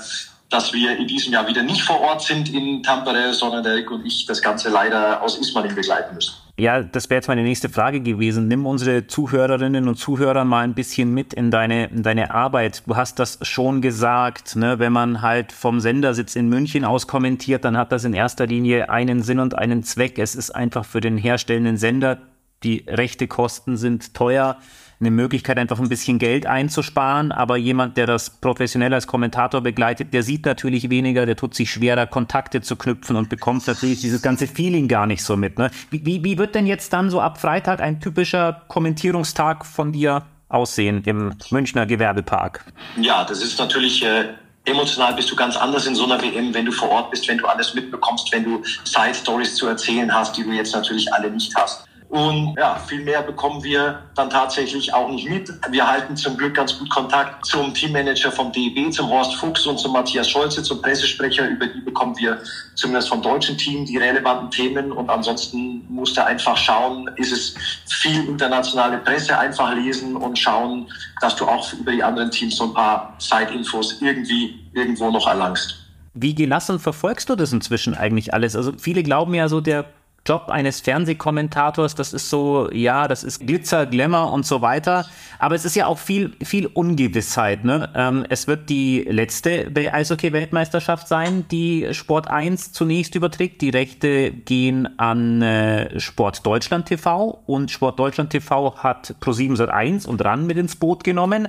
dass 0.50 0.72
wir 0.72 0.96
in 0.96 1.08
diesem 1.08 1.32
Jahr 1.32 1.48
wieder 1.48 1.62
nicht 1.62 1.82
vor 1.82 2.00
Ort 2.00 2.22
sind 2.22 2.52
in 2.52 2.82
Tampere, 2.82 3.32
sondern 3.32 3.64
der 3.64 3.90
und 3.90 4.06
ich 4.06 4.26
das 4.26 4.40
Ganze 4.42 4.70
leider 4.70 5.22
aus 5.22 5.38
Ismaning 5.38 5.74
begleiten 5.74 6.14
müssen. 6.14 6.34
Ja, 6.56 6.82
das 6.82 7.10
wäre 7.10 7.16
jetzt 7.18 7.26
meine 7.26 7.42
nächste 7.42 7.68
Frage 7.68 8.00
gewesen. 8.00 8.46
Nimm 8.46 8.64
unsere 8.64 9.08
Zuhörerinnen 9.08 9.88
und 9.88 9.96
Zuhörer 9.96 10.44
mal 10.44 10.60
ein 10.60 10.74
bisschen 10.74 11.12
mit 11.12 11.34
in 11.34 11.50
deine, 11.50 11.86
in 11.86 12.04
deine 12.04 12.32
Arbeit. 12.32 12.84
Du 12.86 12.94
hast 12.94 13.18
das 13.18 13.40
schon 13.42 13.82
gesagt, 13.82 14.54
ne? 14.54 14.78
wenn 14.78 14.92
man 14.92 15.20
halt 15.20 15.50
vom 15.50 15.80
Sendersitz 15.80 16.36
in 16.36 16.48
München 16.48 16.84
aus 16.84 17.08
kommentiert, 17.08 17.64
dann 17.64 17.76
hat 17.76 17.90
das 17.90 18.04
in 18.04 18.14
erster 18.14 18.46
Linie 18.46 18.88
einen 18.88 19.22
Sinn 19.22 19.40
und 19.40 19.56
einen 19.56 19.82
Zweck. 19.82 20.20
Es 20.20 20.36
ist 20.36 20.52
einfach 20.52 20.84
für 20.84 21.00
den 21.00 21.16
herstellenden 21.16 21.76
Sender, 21.76 22.18
die 22.62 22.84
rechte 22.86 23.26
Kosten 23.26 23.76
sind 23.76 24.14
teuer 24.14 24.58
eine 25.06 25.14
Möglichkeit, 25.14 25.58
einfach 25.58 25.78
ein 25.78 25.88
bisschen 25.88 26.18
Geld 26.18 26.46
einzusparen. 26.46 27.32
Aber 27.32 27.56
jemand, 27.56 27.96
der 27.96 28.06
das 28.06 28.30
professionell 28.30 28.92
als 28.94 29.06
Kommentator 29.06 29.60
begleitet, 29.60 30.12
der 30.14 30.22
sieht 30.22 30.46
natürlich 30.46 30.90
weniger, 30.90 31.26
der 31.26 31.36
tut 31.36 31.54
sich 31.54 31.70
schwerer, 31.70 32.06
Kontakte 32.06 32.60
zu 32.60 32.76
knüpfen 32.76 33.16
und 33.16 33.28
bekommt 33.28 33.66
natürlich 33.66 34.00
dieses 34.00 34.22
ganze 34.22 34.46
Feeling 34.46 34.88
gar 34.88 35.06
nicht 35.06 35.22
so 35.22 35.36
mit. 35.36 35.58
Ne? 35.58 35.70
Wie, 35.90 36.04
wie, 36.04 36.24
wie 36.24 36.38
wird 36.38 36.54
denn 36.54 36.66
jetzt 36.66 36.92
dann 36.92 37.10
so 37.10 37.20
ab 37.20 37.40
Freitag 37.40 37.80
ein 37.80 38.00
typischer 38.00 38.62
Kommentierungstag 38.68 39.64
von 39.64 39.92
dir 39.92 40.24
aussehen 40.48 41.02
im 41.04 41.34
Münchner 41.50 41.86
Gewerbepark? 41.86 42.64
Ja, 42.96 43.24
das 43.24 43.42
ist 43.42 43.58
natürlich 43.58 44.04
äh, 44.04 44.26
emotional 44.64 45.14
bist 45.14 45.30
du 45.30 45.36
ganz 45.36 45.56
anders 45.56 45.86
in 45.86 45.94
so 45.94 46.04
einer 46.04 46.20
WM, 46.20 46.54
wenn 46.54 46.64
du 46.64 46.72
vor 46.72 46.90
Ort 46.90 47.10
bist, 47.10 47.28
wenn 47.28 47.38
du 47.38 47.46
alles 47.46 47.74
mitbekommst, 47.74 48.32
wenn 48.32 48.44
du 48.44 48.62
Side 48.84 49.14
Stories 49.14 49.56
zu 49.56 49.66
erzählen 49.66 50.12
hast, 50.12 50.36
die 50.36 50.42
du 50.42 50.52
jetzt 50.52 50.74
natürlich 50.74 51.12
alle 51.12 51.30
nicht 51.30 51.54
hast. 51.56 51.86
Und 52.14 52.54
ja, 52.56 52.76
viel 52.76 53.02
mehr 53.02 53.22
bekommen 53.22 53.64
wir 53.64 54.04
dann 54.14 54.30
tatsächlich 54.30 54.94
auch 54.94 55.08
nicht 55.08 55.28
mit. 55.28 55.50
Wir 55.72 55.84
halten 55.84 56.16
zum 56.16 56.36
Glück 56.36 56.54
ganz 56.54 56.78
gut 56.78 56.88
Kontakt 56.88 57.44
zum 57.44 57.74
Teammanager 57.74 58.30
vom 58.30 58.52
DEB, 58.52 58.92
zum 58.92 59.08
Horst 59.08 59.34
Fuchs 59.34 59.66
und 59.66 59.80
zum 59.80 59.94
Matthias 59.94 60.30
Scholze, 60.30 60.62
zum 60.62 60.80
Pressesprecher. 60.80 61.48
Über 61.48 61.66
die 61.66 61.80
bekommen 61.80 62.16
wir 62.16 62.38
zumindest 62.76 63.08
vom 63.08 63.20
deutschen 63.20 63.58
Team 63.58 63.84
die 63.84 63.96
relevanten 63.96 64.48
Themen. 64.52 64.92
Und 64.92 65.10
ansonsten 65.10 65.84
musst 65.88 66.16
du 66.16 66.24
einfach 66.24 66.56
schauen, 66.56 67.10
ist 67.16 67.32
es 67.32 67.56
viel 67.88 68.28
internationale 68.28 68.98
Presse 68.98 69.36
einfach 69.36 69.74
lesen 69.74 70.14
und 70.14 70.38
schauen, 70.38 70.86
dass 71.20 71.34
du 71.34 71.46
auch 71.46 71.72
über 71.72 71.90
die 71.90 72.04
anderen 72.04 72.30
Teams 72.30 72.54
so 72.54 72.66
ein 72.66 72.74
paar 72.74 73.16
Side-Infos 73.18 74.00
irgendwie 74.00 74.60
irgendwo 74.72 75.10
noch 75.10 75.26
erlangst. 75.26 75.80
Wie 76.14 76.36
gelassen 76.36 76.78
verfolgst 76.78 77.28
du 77.28 77.34
das 77.34 77.52
inzwischen 77.52 77.96
eigentlich 77.96 78.32
alles? 78.32 78.54
Also 78.54 78.70
viele 78.78 79.02
glauben 79.02 79.34
ja 79.34 79.48
so, 79.48 79.60
der 79.60 79.86
Job 80.26 80.48
eines 80.48 80.80
Fernsehkommentators, 80.80 81.94
das 81.94 82.14
ist 82.14 82.30
so, 82.30 82.70
ja, 82.72 83.08
das 83.08 83.24
ist 83.24 83.46
Glitzer, 83.46 83.84
Glamour 83.84 84.32
und 84.32 84.46
so 84.46 84.62
weiter. 84.62 85.06
Aber 85.38 85.54
es 85.54 85.64
ist 85.66 85.76
ja 85.76 85.86
auch 85.86 85.98
viel, 85.98 86.32
viel 86.42 86.66
Ungewissheit. 86.66 87.64
Ne? 87.64 87.90
Ähm, 87.94 88.24
es 88.30 88.46
wird 88.46 88.70
die 88.70 89.02
letzte 89.02 89.70
Eishockey-Weltmeisterschaft 89.74 91.08
sein, 91.08 91.44
die 91.50 91.88
Sport 91.92 92.28
1 92.28 92.72
zunächst 92.72 93.14
überträgt. 93.14 93.60
Die 93.60 93.70
Rechte 93.70 94.30
gehen 94.30 94.98
an 94.98 95.42
äh, 95.42 96.00
Sport 96.00 96.46
Deutschland 96.46 96.86
TV 96.86 97.42
und 97.46 97.70
Sport 97.70 97.98
Deutschland 97.98 98.30
TV 98.30 98.76
hat 98.76 99.14
Pro7 99.20 99.56
Sat1 99.56 100.06
und 100.06 100.24
RAN 100.24 100.46
mit 100.46 100.56
ins 100.56 100.76
Boot 100.76 101.04
genommen 101.04 101.48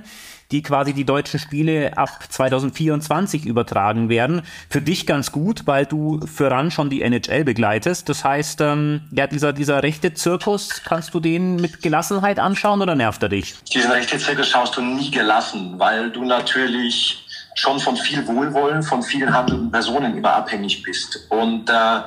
die 0.52 0.62
quasi 0.62 0.92
die 0.92 1.04
deutschen 1.04 1.40
Spiele 1.40 1.96
ab 1.96 2.10
2024 2.28 3.44
übertragen 3.46 4.08
werden. 4.08 4.42
Für 4.70 4.80
dich 4.80 5.06
ganz 5.06 5.32
gut, 5.32 5.66
weil 5.66 5.86
du 5.86 6.20
für 6.26 6.50
RAN 6.50 6.70
schon 6.70 6.90
die 6.90 7.02
NHL 7.02 7.44
begleitest. 7.44 8.08
Das 8.08 8.24
heißt, 8.24 8.60
ähm, 8.60 9.02
ja, 9.10 9.26
dieser, 9.26 9.52
dieser 9.52 9.82
rechte 9.82 10.14
Zirkus, 10.14 10.82
kannst 10.84 11.14
du 11.14 11.20
den 11.20 11.56
mit 11.56 11.82
Gelassenheit 11.82 12.38
anschauen 12.38 12.80
oder 12.80 12.94
nervt 12.94 13.22
er 13.22 13.28
dich? 13.28 13.54
Diesen 13.72 13.90
rechte 13.90 14.18
Zirkus 14.18 14.48
schaust 14.48 14.76
du 14.76 14.82
nie 14.82 15.10
gelassen, 15.10 15.74
weil 15.78 16.10
du 16.10 16.24
natürlich 16.24 17.24
schon 17.56 17.80
von 17.80 17.96
viel 17.96 18.26
Wohlwollen 18.26 18.82
von 18.82 19.02
vielen 19.02 19.32
handelnden 19.32 19.70
Personen 19.70 20.16
immer 20.16 20.34
abhängig 20.34 20.82
bist. 20.82 21.26
Und 21.30 21.68
äh, 21.68 22.00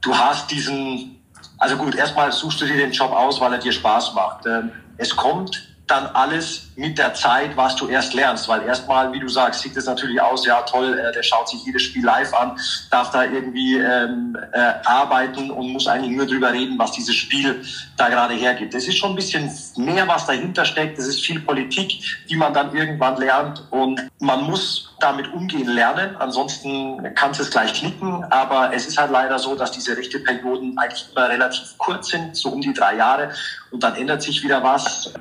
du 0.00 0.14
hast 0.16 0.50
diesen, 0.50 1.20
also 1.58 1.76
gut, 1.76 1.94
erstmal 1.94 2.32
suchst 2.32 2.60
du 2.60 2.66
dir 2.66 2.76
den 2.76 2.90
Job 2.90 3.12
aus, 3.12 3.40
weil 3.40 3.52
er 3.52 3.58
dir 3.58 3.72
Spaß 3.72 4.14
macht. 4.14 4.46
Äh, 4.46 4.62
es 4.96 5.14
kommt 5.14 5.68
dann 5.88 6.06
alles 6.08 6.68
mit 6.76 6.98
der 6.98 7.14
Zeit, 7.14 7.56
was 7.56 7.74
du 7.76 7.88
erst 7.88 8.14
lernst. 8.14 8.46
Weil 8.46 8.62
erstmal, 8.62 9.12
wie 9.12 9.18
du 9.18 9.28
sagst, 9.28 9.62
sieht 9.62 9.76
es 9.76 9.86
natürlich 9.86 10.20
aus, 10.20 10.46
ja 10.46 10.62
toll, 10.62 10.98
äh, 10.98 11.12
der 11.12 11.22
schaut 11.22 11.48
sich 11.48 11.64
jedes 11.64 11.82
Spiel 11.82 12.04
live 12.04 12.32
an, 12.34 12.58
darf 12.90 13.10
da 13.10 13.24
irgendwie 13.24 13.76
ähm, 13.76 14.36
äh, 14.52 14.74
arbeiten 14.84 15.50
und 15.50 15.72
muss 15.72 15.88
eigentlich 15.88 16.14
nur 16.14 16.26
drüber 16.26 16.52
reden, 16.52 16.78
was 16.78 16.92
dieses 16.92 17.16
Spiel 17.16 17.64
da 17.96 18.08
gerade 18.08 18.34
hergibt. 18.34 18.74
Es 18.74 18.86
ist 18.86 18.98
schon 18.98 19.10
ein 19.10 19.16
bisschen 19.16 19.50
mehr, 19.76 20.06
was 20.06 20.26
dahinter 20.26 20.64
steckt. 20.64 20.98
Es 20.98 21.06
ist 21.08 21.24
viel 21.24 21.40
Politik, 21.40 22.00
die 22.28 22.36
man 22.36 22.52
dann 22.52 22.74
irgendwann 22.76 23.16
lernt 23.16 23.66
und 23.70 24.08
man 24.20 24.44
muss 24.44 24.94
damit 25.00 25.32
umgehen 25.32 25.68
lernen. 25.68 26.16
Ansonsten 26.18 27.14
kann 27.14 27.30
es 27.30 27.50
gleich 27.50 27.72
klicken, 27.72 28.24
aber 28.24 28.74
es 28.74 28.86
ist 28.86 28.98
halt 28.98 29.10
leider 29.10 29.38
so, 29.38 29.54
dass 29.54 29.72
diese 29.72 29.96
Perioden 29.96 30.76
eigentlich 30.78 31.06
immer 31.14 31.28
relativ 31.28 31.78
kurz 31.78 32.08
sind, 32.08 32.36
so 32.36 32.50
um 32.50 32.60
die 32.60 32.74
drei 32.74 32.96
Jahre 32.96 33.30
und 33.70 33.82
dann 33.82 33.96
ändert 33.96 34.22
sich 34.22 34.42
wieder 34.42 34.62
was 34.62 35.12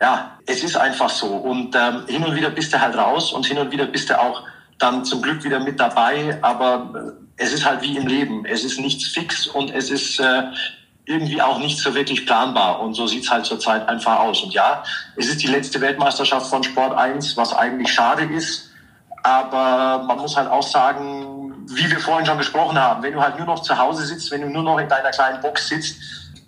ja, 0.00 0.38
es 0.46 0.64
ist 0.64 0.76
einfach 0.76 1.10
so. 1.10 1.26
Und 1.26 1.76
ähm, 1.76 2.04
hin 2.06 2.24
und 2.24 2.34
wieder 2.34 2.50
bist 2.50 2.72
du 2.72 2.80
halt 2.80 2.96
raus 2.96 3.32
und 3.32 3.44
hin 3.46 3.58
und 3.58 3.70
wieder 3.70 3.86
bist 3.86 4.08
du 4.08 4.18
auch 4.18 4.42
dann 4.78 5.04
zum 5.04 5.20
Glück 5.20 5.44
wieder 5.44 5.60
mit 5.60 5.78
dabei. 5.78 6.38
Aber 6.42 7.16
äh, 7.38 7.42
es 7.42 7.52
ist 7.52 7.64
halt 7.64 7.82
wie 7.82 7.96
im 7.96 8.06
Leben. 8.06 8.44
Es 8.46 8.64
ist 8.64 8.80
nichts 8.80 9.08
fix 9.08 9.46
und 9.46 9.70
es 9.70 9.90
ist 9.90 10.18
äh, 10.18 10.44
irgendwie 11.04 11.42
auch 11.42 11.58
nicht 11.58 11.78
so 11.78 11.94
wirklich 11.94 12.24
planbar. 12.24 12.80
Und 12.80 12.94
so 12.94 13.06
sieht's 13.06 13.30
halt 13.30 13.44
zurzeit 13.44 13.86
einfach 13.88 14.20
aus. 14.20 14.42
Und 14.42 14.54
ja, 14.54 14.82
es 15.16 15.28
ist 15.28 15.42
die 15.42 15.48
letzte 15.48 15.80
Weltmeisterschaft 15.80 16.46
von 16.46 16.62
Sport 16.62 16.96
1, 16.96 17.36
was 17.36 17.52
eigentlich 17.52 17.92
schade 17.92 18.24
ist. 18.24 18.70
Aber 19.22 20.02
man 20.04 20.16
muss 20.16 20.34
halt 20.34 20.48
auch 20.48 20.62
sagen, 20.62 21.66
wie 21.66 21.90
wir 21.90 22.00
vorhin 22.00 22.24
schon 22.24 22.38
gesprochen 22.38 22.78
haben, 22.78 23.02
wenn 23.02 23.12
du 23.12 23.20
halt 23.20 23.36
nur 23.36 23.46
noch 23.46 23.60
zu 23.60 23.76
Hause 23.76 24.06
sitzt, 24.06 24.30
wenn 24.30 24.40
du 24.40 24.48
nur 24.48 24.62
noch 24.62 24.78
in 24.78 24.88
deiner 24.88 25.10
kleinen 25.10 25.42
Box 25.42 25.68
sitzt, 25.68 25.96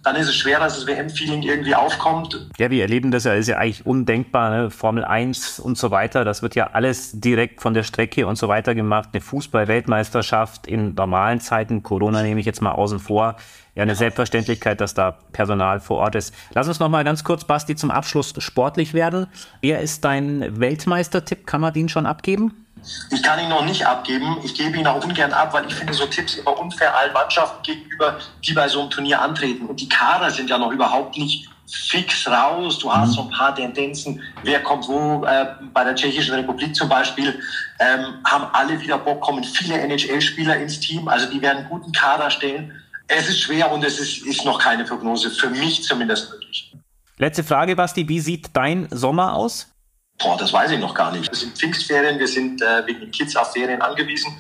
dann 0.03 0.17
ist 0.17 0.29
es 0.29 0.37
schwer, 0.37 0.59
dass 0.59 0.75
das 0.75 0.87
WM-Feeling 0.87 1.43
irgendwie 1.43 1.75
aufkommt. 1.75 2.49
Ja, 2.59 2.71
wir 2.71 2.83
erleben 2.83 3.11
das 3.11 3.25
ja, 3.25 3.35
ist 3.35 3.49
ja 3.49 3.59
eigentlich 3.59 3.87
undenkbar, 3.87 4.51
ne? 4.51 4.71
Formel 4.71 5.05
1 5.05 5.61
und 5.61 5.79
so 5.79 5.91
weiter, 5.91 6.25
das 6.25 6.43
wird 6.43 6.55
ja 6.55 6.71
alles 6.73 7.13
direkt 7.21 7.61
von 7.61 7.75
der 7.75 7.83
Strecke 7.85 8.27
und 8.27 8.37
so 8.37 8.49
weiter 8.49 8.75
gemacht. 8.75 9.11
Eine 9.13 9.21
Fußball-Weltmeisterschaft 9.21 10.67
in 10.67 10.95
normalen 10.95 11.41
Zeiten, 11.41 11.83
Corona 11.83 12.23
nehme 12.23 12.41
ich 12.41 12.47
jetzt 12.47 12.63
mal 12.63 12.73
außen 12.73 12.99
vor, 12.99 13.37
ja 13.75 13.83
eine 13.83 13.95
Selbstverständlichkeit, 13.95 14.81
dass 14.81 14.95
da 14.95 15.13
Personal 15.33 15.81
vor 15.81 15.99
Ort 15.99 16.15
ist. 16.15 16.35
Lass 16.53 16.69
uns 16.69 16.81
noch 16.81 16.89
mal 16.89 17.05
ganz 17.05 17.25
kurz, 17.25 17.45
Basti, 17.45 17.77
zum 17.77 17.91
Abschluss 17.91 18.35
sportlich 18.39 18.95
werden. 18.95 19.27
Wer 19.61 19.81
ist 19.81 20.05
dein 20.05 20.61
Weltmeistertipp? 20.61 21.47
Kann 21.47 21.61
man 21.61 21.73
den 21.73 21.89
schon 21.89 22.07
abgeben? 22.07 22.67
Ich 23.11 23.23
kann 23.23 23.39
ihn 23.39 23.49
noch 23.49 23.65
nicht 23.65 23.87
abgeben. 23.87 24.39
Ich 24.43 24.55
gebe 24.55 24.77
ihn 24.77 24.87
auch 24.87 25.03
ungern 25.05 25.33
ab, 25.33 25.53
weil 25.53 25.67
ich 25.67 25.75
finde 25.75 25.93
so 25.93 26.07
Tipps 26.07 26.37
immer 26.37 26.59
unfair 26.59 26.97
allen 26.97 27.13
Mannschaften 27.13 27.63
gegenüber, 27.63 28.19
die 28.45 28.53
bei 28.53 28.69
so 28.69 28.81
einem 28.81 28.91
Turnier 28.91 29.21
antreten. 29.21 29.67
Und 29.67 29.81
die 29.81 29.89
Kader 29.89 30.31
sind 30.31 30.51
ja 30.51 30.59
noch 30.59 30.73
überhaupt 30.73 31.17
nicht 31.17 31.49
fix 31.71 32.27
raus. 32.29 32.79
Du 32.79 32.93
hast 32.93 33.11
mhm. 33.11 33.15
so 33.15 33.23
ein 33.23 33.31
paar 33.31 33.55
Tendenzen, 33.55 34.21
wer 34.43 34.63
kommt 34.63 34.89
wo. 34.89 35.25
Äh, 35.25 35.47
bei 35.73 35.85
der 35.85 35.95
Tschechischen 35.95 36.35
Republik 36.35 36.75
zum 36.75 36.89
Beispiel 36.89 37.39
ähm, 37.79 38.15
haben 38.25 38.47
alle 38.53 38.81
wieder 38.81 38.99
Bock, 38.99 39.21
kommen 39.21 39.45
viele 39.45 39.79
NHL-Spieler 39.79 40.57
ins 40.57 40.81
Team. 40.81 41.09
Also 41.09 41.31
die 41.31 41.41
werden 41.41 41.59
einen 41.59 41.69
guten 41.69 41.93
Kader 41.93 42.31
stellen. 42.31 42.73
Es 43.09 43.29
ist 43.29 43.41
schwer 43.41 43.71
und 43.73 43.85
es 43.85 43.99
ist, 43.99 44.27
ist 44.27 44.45
noch 44.45 44.59
keine 44.59 44.85
Prognose, 44.85 45.31
für 45.31 45.51
mich 45.51 45.83
zumindest 45.83 46.31
möglich. 46.31 46.73
Letzte 47.19 47.45
Frage, 47.45 47.77
Basti. 47.77 48.09
Wie 48.09 48.21
sieht 48.21 48.51
dein 48.55 48.89
Sommer 48.91 49.35
aus? 49.35 49.72
Boah, 50.19 50.37
das 50.37 50.53
weiß 50.53 50.71
ich 50.71 50.79
noch 50.79 50.95
gar 50.95 51.13
nicht. 51.13 51.31
Wir 51.31 51.37
sind 51.37 51.57
Pfingstferien, 51.57 52.19
wir 52.19 52.29
sind 52.29 52.63
äh, 52.63 52.87
wegen 52.87 53.01
den 53.01 53.11
Kids 53.11 53.35
auf 53.37 53.53
Ferien 53.53 53.83
angewiesen. 53.83 54.33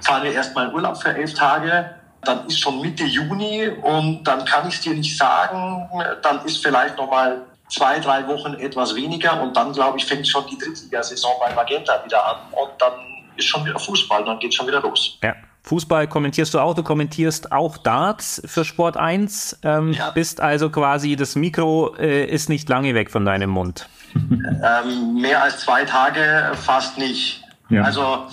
Fahren 0.00 0.22
wir 0.22 0.32
erstmal 0.32 0.68
in 0.68 0.74
Urlaub 0.74 0.96
für 1.00 1.14
elf 1.14 1.34
Tage. 1.34 1.94
Dann 2.22 2.46
ist 2.46 2.60
schon 2.60 2.80
Mitte 2.80 3.04
Juni 3.04 3.68
und 3.68 4.24
dann 4.24 4.44
kann 4.44 4.68
ich 4.68 4.74
es 4.74 4.80
dir 4.80 4.94
nicht 4.94 5.16
sagen. 5.16 5.88
Dann 6.22 6.44
ist 6.44 6.62
vielleicht 6.62 6.96
noch 6.96 7.10
mal 7.10 7.42
zwei, 7.68 7.98
drei 7.98 8.26
Wochen 8.28 8.54
etwas 8.54 8.94
weniger 8.94 9.42
und 9.42 9.56
dann, 9.56 9.72
glaube 9.72 9.98
ich, 9.98 10.06
fängt 10.06 10.26
schon 10.26 10.44
die 10.46 10.58
Drittligasaison 10.58 11.32
bei 11.40 11.52
Magenta 11.54 12.02
wieder 12.04 12.24
an 12.24 12.36
und 12.52 12.70
dann 12.78 12.92
ist 13.36 13.46
schon 13.46 13.64
wieder 13.64 13.78
Fußball, 13.78 14.24
dann 14.24 14.38
geht 14.38 14.54
schon 14.54 14.66
wieder 14.66 14.80
los. 14.80 15.18
Ja. 15.22 15.34
Fußball 15.64 16.06
kommentierst 16.08 16.52
du 16.52 16.58
auch, 16.58 16.74
du 16.74 16.82
kommentierst 16.82 17.50
auch 17.50 17.78
Darts 17.78 18.42
für 18.44 18.66
Sport 18.66 18.98
1, 18.98 19.60
ähm, 19.62 19.94
ja. 19.94 20.10
bist 20.10 20.42
also 20.42 20.68
quasi, 20.68 21.16
das 21.16 21.36
Mikro 21.36 21.96
äh, 21.96 22.26
ist 22.26 22.50
nicht 22.50 22.68
lange 22.68 22.94
weg 22.94 23.10
von 23.10 23.24
deinem 23.24 23.48
Mund. 23.48 23.88
Ähm, 24.14 25.20
mehr 25.20 25.42
als 25.42 25.60
zwei 25.60 25.84
Tage 25.84 26.52
fast 26.54 26.98
nicht. 26.98 27.42
Ja. 27.68 27.82
Also 27.82 28.26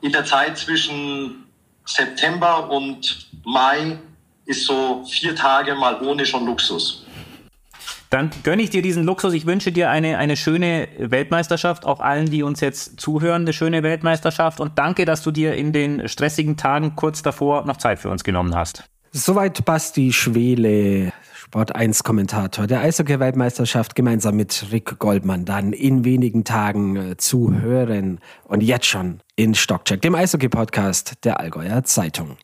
in 0.00 0.12
der 0.12 0.24
Zeit 0.24 0.58
zwischen 0.58 1.44
September 1.84 2.70
und 2.70 3.28
Mai 3.44 3.98
ist 4.46 4.66
so 4.66 5.04
vier 5.04 5.34
Tage 5.34 5.74
mal 5.74 6.00
ohne 6.02 6.24
schon 6.26 6.46
Luxus. 6.46 7.04
Dann 8.10 8.30
gönne 8.44 8.62
ich 8.62 8.70
dir 8.70 8.80
diesen 8.80 9.02
Luxus. 9.02 9.32
Ich 9.32 9.44
wünsche 9.44 9.72
dir 9.72 9.90
eine, 9.90 10.18
eine 10.18 10.36
schöne 10.36 10.88
Weltmeisterschaft, 10.98 11.84
auch 11.84 11.98
allen, 11.98 12.30
die 12.30 12.44
uns 12.44 12.60
jetzt 12.60 13.00
zuhören, 13.00 13.42
eine 13.42 13.52
schöne 13.52 13.82
Weltmeisterschaft 13.82 14.60
und 14.60 14.78
danke, 14.78 15.04
dass 15.04 15.22
du 15.22 15.32
dir 15.32 15.54
in 15.54 15.72
den 15.72 16.08
stressigen 16.08 16.56
Tagen 16.56 16.94
kurz 16.94 17.22
davor 17.22 17.64
noch 17.64 17.76
Zeit 17.76 17.98
für 17.98 18.10
uns 18.10 18.22
genommen 18.22 18.54
hast. 18.54 18.84
Soweit 19.10 19.64
Basti 19.64 20.12
Schwele. 20.12 21.12
Sport 21.54 21.76
1 21.76 22.02
Kommentator 22.02 22.66
der 22.66 22.80
Eishockey-Weltmeisterschaft 22.80 23.94
gemeinsam 23.94 24.34
mit 24.34 24.72
Rick 24.72 24.98
Goldmann 24.98 25.44
dann 25.44 25.72
in 25.72 26.04
wenigen 26.04 26.42
Tagen 26.42 26.96
äh, 26.96 27.16
zu 27.16 27.54
hören 27.54 28.18
und 28.42 28.60
jetzt 28.60 28.86
schon 28.86 29.20
in 29.36 29.54
Stockcheck, 29.54 30.02
dem 30.02 30.16
Eishockey-Podcast 30.16 31.12
der 31.22 31.38
Allgäuer 31.38 31.84
Zeitung. 31.84 32.38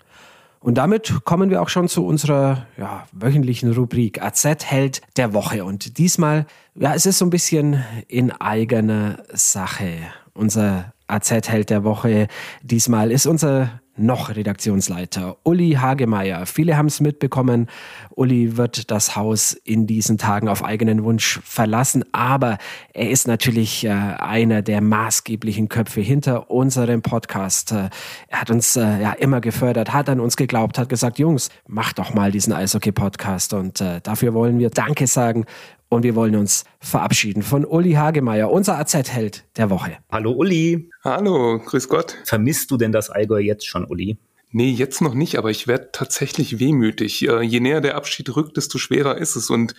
Und 0.61 0.79
damit 0.79 1.25
kommen 1.25 1.50
wir 1.50 1.61
auch 1.61 1.71
schon 1.71 1.88
zu 1.88 2.07
unserer 2.07 2.69
ja, 2.79 3.09
wöchentlichen 3.11 3.73
Rubrik 3.73 4.23
AZ-Held 4.23 5.00
der 5.17 5.33
Woche. 5.33 5.64
Und 5.64 5.99
diesmal, 5.99 6.47
ja, 6.76 6.95
es 6.95 7.05
ist 7.05 7.19
so 7.19 7.26
ein 7.26 7.31
bisschen 7.31 7.83
in 8.07 8.31
eigener 8.31 9.25
Sache. 9.33 9.95
Unser 10.35 10.93
AZ-Held 11.09 11.71
der 11.71 11.83
Woche 11.83 12.29
diesmal 12.62 13.11
ist 13.11 13.26
unser 13.26 13.81
noch 14.00 14.35
Redaktionsleiter, 14.35 15.37
Uli 15.45 15.73
Hagemeier. 15.73 16.47
Viele 16.47 16.76
haben 16.76 16.87
es 16.87 17.00
mitbekommen. 17.00 17.69
Uli 18.11 18.57
wird 18.57 18.90
das 18.90 19.16
Haus 19.16 19.52
in 19.52 19.87
diesen 19.87 20.19
Tagen 20.19 20.49
auf 20.49 20.64
eigenen 20.64 21.04
Wunsch 21.04 21.40
verlassen, 21.45 22.04
aber 22.12 22.59
er 22.92 23.11
ist 23.11 23.28
natürlich 23.28 23.85
äh, 23.85 23.90
einer 23.90 24.62
der 24.62 24.80
maßgeblichen 24.80 25.69
Köpfe 25.69 26.00
hinter 26.00 26.50
unserem 26.50 27.02
Podcast. 27.02 27.73
Äh, 27.73 27.90
er 28.28 28.40
hat 28.40 28.50
uns 28.50 28.76
äh, 28.76 29.00
ja 29.00 29.12
immer 29.12 29.40
gefördert, 29.40 29.92
hat 29.92 30.09
an 30.09 30.21
uns 30.21 30.37
geglaubt, 30.37 30.78
hat 30.78 30.88
gesagt, 30.88 31.19
Jungs, 31.19 31.50
macht 31.66 31.99
doch 31.99 32.14
mal 32.14 32.30
diesen 32.30 32.52
Eishockey-Podcast 32.52 33.54
und 33.54 33.80
dafür 34.02 34.35
wollen 34.35 34.59
wir 34.59 34.71
Danke 34.71 35.07
sagen 35.07 35.45
und 35.90 36.04
wir 36.04 36.14
wollen 36.14 36.37
uns 36.37 36.64
verabschieden 36.78 37.42
von 37.42 37.66
Uli 37.66 37.92
Hagemeier, 37.92 38.50
unser 38.50 38.78
AZ-Held 38.78 39.44
der 39.56 39.68
Woche. 39.68 39.99
Hallo 40.11 40.30
Uli. 40.32 40.88
Hallo, 41.04 41.59
grüß 41.59 41.88
Gott. 41.88 42.16
Vermisst 42.25 42.70
du 42.70 42.78
denn 42.78 42.92
das 42.92 43.11
Allgäu 43.11 43.40
jetzt 43.40 43.66
schon, 43.66 43.85
Uli? 43.85 44.16
Nee, 44.52 44.70
jetzt 44.70 45.00
noch 45.00 45.14
nicht, 45.14 45.37
aber 45.37 45.50
ich 45.50 45.68
werde 45.68 45.90
tatsächlich 45.92 46.59
wehmütig. 46.59 47.28
Äh, 47.28 47.42
je 47.42 47.61
näher 47.61 47.80
der 47.80 47.94
Abschied 47.94 48.35
rückt, 48.35 48.56
desto 48.56 48.78
schwerer 48.78 49.16
ist 49.16 49.37
es. 49.37 49.49
Und 49.49 49.75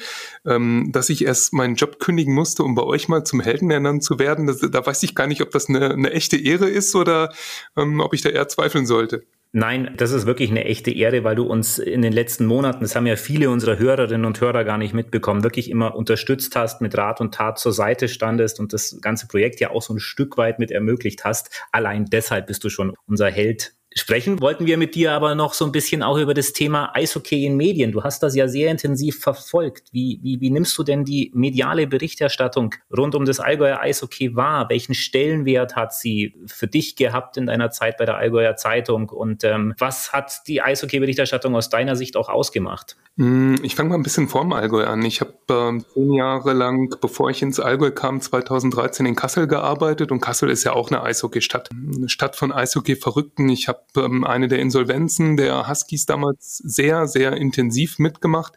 ähm, 0.45 0.89
dass 0.93 1.09
ich 1.09 1.25
erst 1.25 1.51
meinen 1.51 1.75
Job 1.75 1.99
kündigen 1.99 2.33
musste, 2.33 2.63
um 2.63 2.75
bei 2.75 2.83
euch 2.83 3.09
mal 3.09 3.25
zum 3.25 3.41
Helden 3.41 3.69
ernannt 3.69 4.03
zu 4.03 4.17
werden, 4.17 4.47
das, 4.47 4.59
da 4.59 4.85
weiß 4.85 5.03
ich 5.03 5.13
gar 5.13 5.27
nicht, 5.27 5.41
ob 5.41 5.51
das 5.51 5.67
eine, 5.67 5.91
eine 5.91 6.11
echte 6.11 6.37
Ehre 6.37 6.69
ist 6.69 6.95
oder 6.95 7.33
ähm, 7.75 7.99
ob 7.99 8.13
ich 8.13 8.21
da 8.21 8.29
eher 8.29 8.47
zweifeln 8.47 8.85
sollte. 8.85 9.25
Nein, 9.53 9.93
das 9.98 10.12
ist 10.12 10.25
wirklich 10.25 10.50
eine 10.50 10.63
echte 10.63 10.91
Ehre, 10.91 11.25
weil 11.25 11.36
du 11.36 11.43
uns 11.43 11.77
in 11.77 12.01
den 12.01 12.13
letzten 12.13 12.46
Monaten, 12.46 12.81
das 12.81 12.96
haben 12.96 13.05
ja 13.05 13.17
viele 13.17 13.50
unserer 13.50 13.77
Hörerinnen 13.77 14.25
und 14.25 14.39
Hörer 14.39 14.63
gar 14.63 14.77
nicht 14.77 14.93
mitbekommen, 14.93 15.43
wirklich 15.43 15.70
immer 15.70 15.93
unterstützt 15.93 16.55
hast, 16.55 16.79
mit 16.79 16.98
Rat 16.98 17.20
und 17.20 17.34
Tat 17.34 17.60
zur 17.60 17.74
Seite 17.74 18.08
standest 18.08 18.62
und 18.62 18.72
das 18.72 18.98
ganze 19.01 19.27
Projekt 19.27 19.60
ja 19.60 19.72
auch 19.72 19.81
so 19.81 19.93
ein 19.93 20.00
Stück 20.00 20.38
weit 20.38 20.58
mit 20.60 20.72
ermöglicht 20.72 21.25
hast. 21.25 21.50
Allein 21.74 22.05
deshalb 22.05 22.48
bist 22.48 22.63
du 22.63 22.70
schon 22.70 22.93
unser 23.08 23.29
Held 23.29 23.74
Sprechen 23.93 24.39
wollten 24.39 24.65
wir 24.67 24.77
mit 24.77 24.95
dir 24.95 25.12
aber 25.12 25.36
noch 25.36 25.53
so 25.53 25.65
ein 25.65 25.74
bisschen 25.74 26.01
auch 26.01 26.17
über 26.17 26.33
das 26.33 26.53
Thema 26.53 26.95
Eishockey 26.95 27.45
in 27.45 27.57
Medien. 27.57 27.91
Du 27.91 28.03
hast 28.03 28.24
das 28.24 28.36
ja 28.36 28.48
sehr 28.48 28.71
intensiv 28.71 29.19
verfolgt. 29.19 29.89
Wie, 29.91 30.17
wie, 30.24 30.39
wie 30.39 30.50
nimmst 30.50 30.77
du 30.77 30.83
denn 30.83 31.03
die 31.03 31.29
mediale 31.33 31.88
Berichterstattung 31.88 32.74
rund 32.95 33.15
um 33.15 33.25
das 33.25 33.41
Allgäuer 33.41 33.81
Eishockey 33.81 34.33
wahr? 34.33 34.69
Welchen 34.69 34.93
Stellenwert 34.93 35.75
hat 35.75 35.93
sie 35.93 36.36
für 36.48 36.67
dich 36.67 36.95
gehabt 36.95 37.36
in 37.36 37.48
deiner 37.48 37.69
Zeit 37.71 37.98
bei 37.98 38.05
der 38.05 38.15
Allgäuer 38.15 38.55
Zeitung? 38.55 39.10
Und 39.10 39.43
ähm, 39.43 39.74
was 39.77 40.13
hat 40.13 40.48
die 40.48 40.62
Eishockey-Berichterstattung 40.62 41.53
aus 41.53 41.67
deiner 41.67 41.98
Sicht 41.98 42.15
auch 42.15 42.29
ausgemacht? 42.29 42.95
Hm, 43.21 43.59
ich 43.61 43.75
fange 43.75 43.89
mal 43.89 43.97
ein 43.97 44.01
bisschen 44.01 44.27
vorm 44.27 44.51
Allgäu 44.51 44.83
an. 44.83 45.05
Ich 45.05 45.21
habe 45.21 45.35
ähm, 45.47 45.85
zehn 45.93 46.11
Jahre 46.13 46.53
lang, 46.53 46.95
bevor 47.01 47.29
ich 47.29 47.43
ins 47.43 47.59
Allgäu 47.59 47.91
kam, 47.91 48.19
2013 48.19 49.05
in 49.05 49.15
Kassel 49.15 49.45
gearbeitet 49.45 50.11
und 50.11 50.21
Kassel 50.21 50.49
ist 50.49 50.63
ja 50.63 50.73
auch 50.73 50.89
eine 50.89 51.03
Eishockeystadt, 51.03 51.69
eine 51.71 52.09
Stadt 52.09 52.35
von 52.35 52.51
Eishockey-Verrückten. 52.51 53.47
Ich 53.49 53.67
habe 53.67 53.83
ähm, 53.97 54.23
eine 54.23 54.47
der 54.47 54.57
Insolvenzen 54.57 55.37
der 55.37 55.69
Huskies 55.69 56.07
damals 56.07 56.57
sehr, 56.57 57.05
sehr 57.05 57.33
intensiv 57.33 57.99
mitgemacht, 57.99 58.53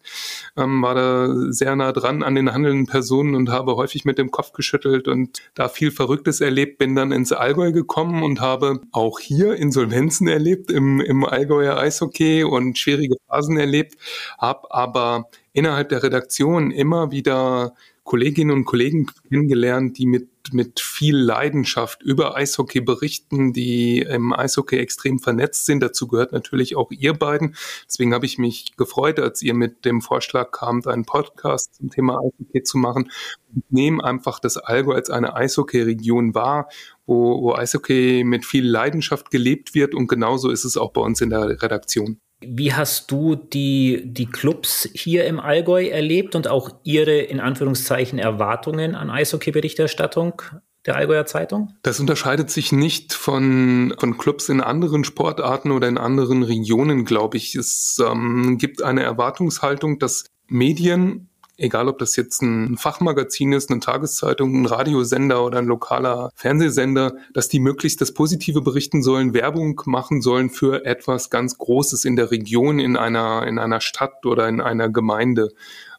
ähm, 0.57 0.81
war 0.81 0.95
da 0.95 1.29
sehr 1.53 1.77
nah 1.77 1.93
dran 1.93 2.23
an 2.23 2.35
den 2.35 2.51
handelnden 2.51 2.87
Personen 2.87 3.35
und 3.35 3.51
habe 3.51 3.77
häufig 3.77 4.07
mit 4.07 4.17
dem 4.17 4.31
Kopf 4.31 4.53
geschüttelt 4.53 5.09
und 5.09 5.43
da 5.53 5.69
viel 5.69 5.91
Verrücktes 5.91 6.41
erlebt, 6.41 6.79
bin 6.79 6.95
dann 6.95 7.13
ins 7.13 7.33
Allgäu 7.33 7.71
gekommen 7.71 8.23
und 8.23 8.41
habe 8.41 8.81
auch 8.93 9.19
hier 9.19 9.57
Insolvenzen 9.57 10.27
erlebt 10.27 10.71
im, 10.71 11.03
im 11.03 11.23
Allgäuer 11.27 11.77
Eishockey 11.77 12.45
und 12.45 12.79
schwierige 12.79 13.17
Phasen 13.29 13.59
erlebt 13.59 13.97
habe 14.39 14.54
aber 14.71 15.29
innerhalb 15.53 15.89
der 15.89 16.03
Redaktion 16.03 16.71
immer 16.71 17.11
wieder 17.11 17.75
Kolleginnen 18.05 18.51
und 18.51 18.67
Kollegen 18.67 19.07
kennengelernt, 19.29 19.97
die 19.97 20.05
mit, 20.05 20.29
mit 20.53 20.79
viel 20.79 21.17
Leidenschaft 21.17 22.03
über 22.03 22.37
Eishockey 22.37 22.83
berichten, 22.83 23.55
die 23.55 24.01
im 24.01 24.35
Eishockey 24.35 24.77
extrem 24.77 25.19
vernetzt 25.19 25.65
sind. 25.65 25.83
Dazu 25.83 26.07
gehört 26.07 26.33
natürlich 26.33 26.77
auch 26.77 26.91
ihr 26.91 27.15
beiden. 27.15 27.57
Deswegen 27.89 28.13
habe 28.13 28.27
ich 28.27 28.37
mich 28.37 28.77
gefreut, 28.77 29.19
als 29.19 29.41
ihr 29.41 29.55
mit 29.55 29.87
dem 29.87 30.03
Vorschlag 30.03 30.51
kamt, 30.51 30.87
einen 30.87 31.07
Podcast 31.07 31.77
zum 31.77 31.89
Thema 31.89 32.19
Eishockey 32.19 32.63
zu 32.63 32.77
machen. 32.77 33.11
Ich 33.57 33.63
nehme 33.71 34.05
einfach 34.05 34.39
das 34.39 34.59
Allgäu 34.59 34.93
als 34.95 35.09
eine 35.09 35.35
Eishockey-Region 35.35 36.35
wahr, 36.35 36.69
wo, 37.07 37.43
wo 37.43 37.55
Eishockey 37.55 38.23
mit 38.25 38.45
viel 38.45 38.69
Leidenschaft 38.69 39.31
gelebt 39.31 39.75
wird 39.75 39.95
und 39.95 40.09
genauso 40.09 40.51
ist 40.51 40.65
es 40.67 40.77
auch 40.77 40.93
bei 40.93 41.01
uns 41.01 41.23
in 41.23 41.31
der 41.31 41.63
Redaktion. 41.63 42.21
Wie 42.41 42.75
hast 42.75 43.11
du 43.11 43.37
die, 43.37 44.03
die 44.05 44.27
Clubs 44.27 44.89
hier 44.93 45.25
im 45.27 45.41
Allgäu 45.41 45.87
erlebt 45.87 46.35
und 46.35 46.49
auch 46.49 46.71
ihre 46.83 47.19
in 47.19 47.41
Anführungszeichen 47.41 48.19
Erwartungen 48.19 48.95
an 48.95 49.11
Eishockey-Berichterstattung 49.11 50.43
der 50.87 50.97
Allgäuer 50.97 51.27
Zeitung? 51.27 51.75
Das 51.83 52.01
unterscheidet 52.01 52.51
sich 52.51 52.73
nicht 52.73 53.15
von, 53.15 53.95
von 53.99 54.19
Clubs 54.19 54.49
in 54.49 54.61
anderen 54.61 55.05
Sportarten 55.05 55.71
oder 55.71 55.89
in 55.89 55.99
anderen 55.99 56.43
Regionen, 56.43 57.05
glaube 57.05 57.37
ich. 57.37 57.55
Es 57.55 58.03
ähm, 58.05 58.59
gibt 58.59 58.83
eine 58.83 59.03
Erwartungshaltung, 59.03 59.99
dass 59.99 60.27
Medien 60.47 61.31
egal 61.57 61.89
ob 61.89 61.99
das 61.99 62.17
jetzt 62.17 62.43
ein 62.43 62.77
Fachmagazin 62.77 63.53
ist, 63.53 63.71
eine 63.71 63.81
Tageszeitung, 63.81 64.63
ein 64.63 64.67
Radiosender 64.67 65.45
oder 65.45 65.59
ein 65.59 65.67
lokaler 65.67 66.31
Fernsehsender, 66.35 67.15
dass 67.33 67.49
die 67.49 67.61
möglichst 67.61 68.01
das 68.01 68.13
Positive 68.13 68.61
berichten 68.61 69.03
sollen, 69.03 69.35
Werbung 69.35 69.81
machen 69.87 70.23
sollen 70.23 70.51
für 70.51 70.85
etwas 70.85 71.31
ganz 71.31 71.59
Großes 71.59 72.05
in 72.05 72.17
der 72.17 72.31
Region, 72.31 72.79
in 72.79 72.97
einer, 72.97 73.47
in 73.47 73.59
einer 73.59 73.81
Stadt 73.81 74.27
oder 74.27 74.49
in 74.49 74.61
einer 74.61 74.89
Gemeinde. 74.89 75.53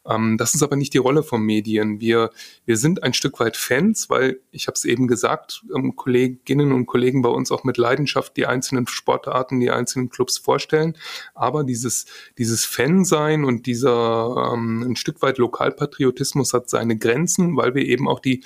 Ähm, 0.08 0.36
das 0.38 0.54
ist 0.54 0.62
aber 0.62 0.76
nicht 0.76 0.94
die 0.94 0.98
Rolle 0.98 1.22
von 1.22 1.42
Medien. 1.42 2.00
Wir, 2.00 2.30
wir 2.64 2.76
sind 2.76 3.02
ein 3.02 3.14
Stück 3.14 3.38
weit 3.40 3.56
Fans, 3.56 4.08
weil 4.10 4.40
ich 4.50 4.66
habe 4.66 4.74
es 4.74 4.84
eben 4.84 5.08
gesagt, 5.08 5.64
ähm, 5.74 5.96
Kolleginnen 5.96 6.72
und 6.72 6.86
Kollegen 6.86 7.22
bei 7.22 7.28
uns 7.28 7.50
auch 7.50 7.64
mit 7.64 7.76
Leidenschaft 7.76 8.36
die 8.36 8.46
einzelnen 8.46 8.86
Sportarten, 8.86 9.60
die 9.60 9.70
einzelnen 9.70 10.08
Clubs 10.08 10.38
vorstellen. 10.38 10.96
Aber 11.34 11.64
dieses, 11.64 12.06
dieses 12.38 12.64
Fansein 12.64 13.44
und 13.44 13.66
dieser 13.66 14.52
ähm, 14.52 14.82
ein 14.82 14.96
Stück 14.96 15.22
weit 15.22 15.38
Lokalpatriotismus 15.38 16.52
hat 16.52 16.70
seine 16.70 16.96
Grenzen, 16.96 17.56
weil 17.56 17.74
wir 17.74 17.84
eben 17.84 18.08
auch 18.08 18.20
die, 18.20 18.44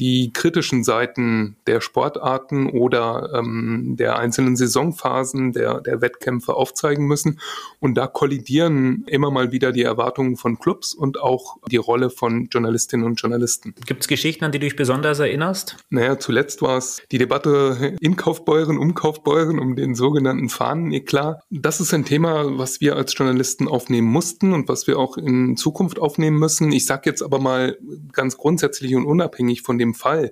die 0.00 0.32
kritischen 0.32 0.82
Seiten 0.82 1.56
der 1.66 1.82
Sportarten 1.82 2.70
oder 2.70 3.30
ähm, 3.34 3.96
der 3.98 4.18
einzelnen 4.18 4.56
Saisonphasen 4.56 5.52
der, 5.52 5.82
der 5.82 6.00
Wettkämpfe 6.00 6.54
aufzeigen 6.54 7.06
müssen. 7.06 7.38
Und 7.80 7.96
da 7.96 8.06
kollidieren 8.06 9.04
immer 9.06 9.30
mal 9.30 9.52
wieder 9.52 9.72
die 9.72 9.82
Erwartungen 9.82 10.36
von 10.36 10.58
Clubs 10.58 10.94
und 10.94 11.20
auch 11.20 11.58
die 11.70 11.76
Rolle 11.76 12.08
von 12.08 12.48
Journalistinnen 12.50 13.04
und 13.04 13.20
Journalisten. 13.20 13.74
Gibt 13.86 14.00
es 14.00 14.08
Geschichten, 14.08 14.44
an 14.44 14.52
die 14.52 14.58
du 14.58 14.66
dich 14.66 14.76
besonders 14.76 15.18
erinnerst? 15.18 15.76
Naja, 15.90 16.18
zuletzt 16.18 16.62
war 16.62 16.78
es 16.78 17.02
die 17.12 17.18
Debatte 17.18 17.96
in 18.00 18.16
Kaufbeuren, 18.16 18.78
um 18.78 18.94
Kaufbeuren, 18.94 19.58
um 19.58 19.76
den 19.76 19.94
sogenannten 19.94 20.48
Fahnen-Eklat. 20.48 21.42
Das 21.50 21.80
ist 21.80 21.92
ein 21.92 22.06
Thema, 22.06 22.58
was 22.58 22.80
wir 22.80 22.96
als 22.96 23.16
Journalisten 23.16 23.68
aufnehmen 23.68 24.08
mussten 24.08 24.54
und 24.54 24.68
was 24.68 24.86
wir 24.86 24.98
auch 24.98 25.18
in 25.18 25.58
Zukunft 25.58 25.98
aufnehmen 25.98 26.38
müssen. 26.38 26.72
Ich 26.72 26.86
sage 26.86 27.02
jetzt 27.10 27.22
aber 27.22 27.38
mal 27.38 27.76
ganz 28.12 28.38
grundsätzlich 28.38 28.94
und 28.94 29.04
unabhängig 29.04 29.60
von 29.60 29.76
dem 29.76 29.89
dem 29.90 29.94
Fall. 29.94 30.30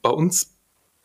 Bei 0.00 0.10
uns 0.10 0.52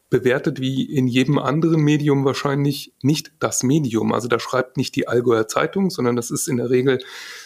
bewertet 0.10 0.62
wie 0.62 0.84
in 0.84 1.08
jedem 1.08 1.38
anderen 1.38 1.82
Medium 1.82 2.24
wahrscheinlich 2.24 2.94
nicht 3.02 3.34
das 3.40 3.64
Medium. 3.64 4.14
Also 4.14 4.30
da 4.30 4.40
schreibt 4.40 4.78
nicht 4.78 4.96
die 4.96 5.08
Allgäuer 5.08 5.48
Zeitung, 5.48 5.90
sondern 5.90 6.16
das 6.16 6.32
ist 6.32 6.48
in 6.48 6.58
der 6.58 6.70
Regel, 6.70 7.00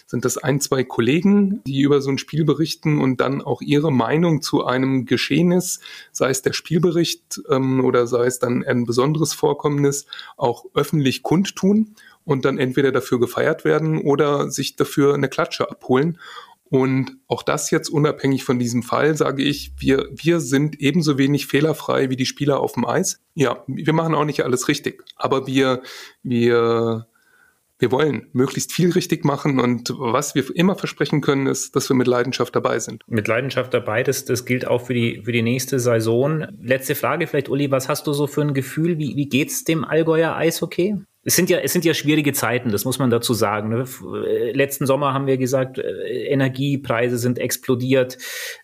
sind 0.05 0.25
das 0.25 0.37
ein, 0.37 0.61
zwei 0.61 0.83
Kollegen, 0.83 1.63
die 1.65 1.81
über 1.81 2.01
so 2.01 2.11
ein 2.11 2.19
Spiel 2.19 2.45
berichten 2.45 3.01
und 3.01 3.19
dann 3.19 3.41
auch 3.41 3.61
ihre 3.61 3.91
Meinung 3.91 4.43
zu 4.43 4.63
einem 4.63 5.05
Geschehnis, 5.05 5.79
sei 6.11 6.29
es 6.29 6.43
der 6.43 6.53
Spielbericht 6.53 7.41
ähm, 7.49 7.83
oder 7.83 8.05
sei 8.05 8.25
es 8.27 8.37
dann 8.37 8.63
ein 8.63 8.85
besonderes 8.85 9.33
Vorkommnis, 9.33 10.05
auch 10.37 10.65
öffentlich 10.75 11.23
kundtun 11.23 11.95
und 12.25 12.45
dann 12.45 12.59
entweder 12.59 12.91
dafür 12.91 13.19
gefeiert 13.19 13.65
werden 13.65 13.97
oder 13.99 14.51
sich 14.51 14.75
dafür 14.75 15.15
eine 15.15 15.29
Klatsche 15.29 15.69
abholen. 15.71 16.19
Und 16.71 17.17
auch 17.27 17.43
das 17.43 17.69
jetzt 17.69 17.89
unabhängig 17.89 18.45
von 18.45 18.57
diesem 18.57 18.81
Fall 18.81 19.17
sage 19.17 19.43
ich, 19.43 19.73
wir, 19.77 20.07
wir 20.15 20.39
sind 20.39 20.79
ebenso 20.79 21.17
wenig 21.17 21.47
fehlerfrei 21.47 22.09
wie 22.09 22.15
die 22.15 22.25
Spieler 22.25 22.61
auf 22.61 22.73
dem 22.75 22.85
Eis. 22.85 23.19
Ja, 23.33 23.61
wir 23.67 23.91
machen 23.91 24.15
auch 24.15 24.23
nicht 24.23 24.45
alles 24.45 24.69
richtig, 24.69 25.03
aber 25.17 25.47
wir, 25.47 25.81
wir, 26.23 27.07
wir 27.77 27.91
wollen 27.91 28.29
möglichst 28.31 28.71
viel 28.71 28.93
richtig 28.93 29.25
machen 29.25 29.59
und 29.59 29.93
was 29.97 30.33
wir 30.33 30.45
immer 30.55 30.75
versprechen 30.75 31.19
können, 31.19 31.47
ist, 31.47 31.75
dass 31.75 31.89
wir 31.89 31.95
mit 31.97 32.07
Leidenschaft 32.07 32.55
dabei 32.55 32.79
sind. 32.79 33.03
Mit 33.05 33.27
Leidenschaft 33.27 33.73
dabei, 33.73 34.01
das, 34.01 34.23
das 34.23 34.45
gilt 34.45 34.65
auch 34.65 34.85
für 34.85 34.93
die, 34.93 35.23
für 35.25 35.33
die 35.33 35.41
nächste 35.41 35.77
Saison. 35.77 36.47
Letzte 36.61 36.95
Frage 36.95 37.27
vielleicht, 37.27 37.49
Uli, 37.49 37.69
was 37.69 37.89
hast 37.89 38.07
du 38.07 38.13
so 38.13 38.27
für 38.27 38.43
ein 38.43 38.53
Gefühl? 38.53 38.97
Wie, 38.97 39.17
wie 39.17 39.27
geht's 39.27 39.65
dem 39.65 39.83
Allgäuer 39.83 40.37
Eishockey? 40.37 40.95
Es 41.23 41.35
sind 41.35 41.51
ja, 41.51 41.59
es 41.59 41.71
sind 41.71 41.85
ja 41.85 41.93
schwierige 41.93 42.33
Zeiten, 42.33 42.71
das 42.71 42.83
muss 42.83 42.97
man 42.97 43.11
dazu 43.11 43.35
sagen. 43.35 43.69
Ne? 43.69 43.85
Äh, 44.25 44.53
letzten 44.53 44.87
Sommer 44.87 45.13
haben 45.13 45.27
wir 45.27 45.37
gesagt, 45.37 45.77
äh, 45.77 46.25
Energiepreise 46.25 47.19
sind 47.19 47.37
explodiert. 47.37 48.17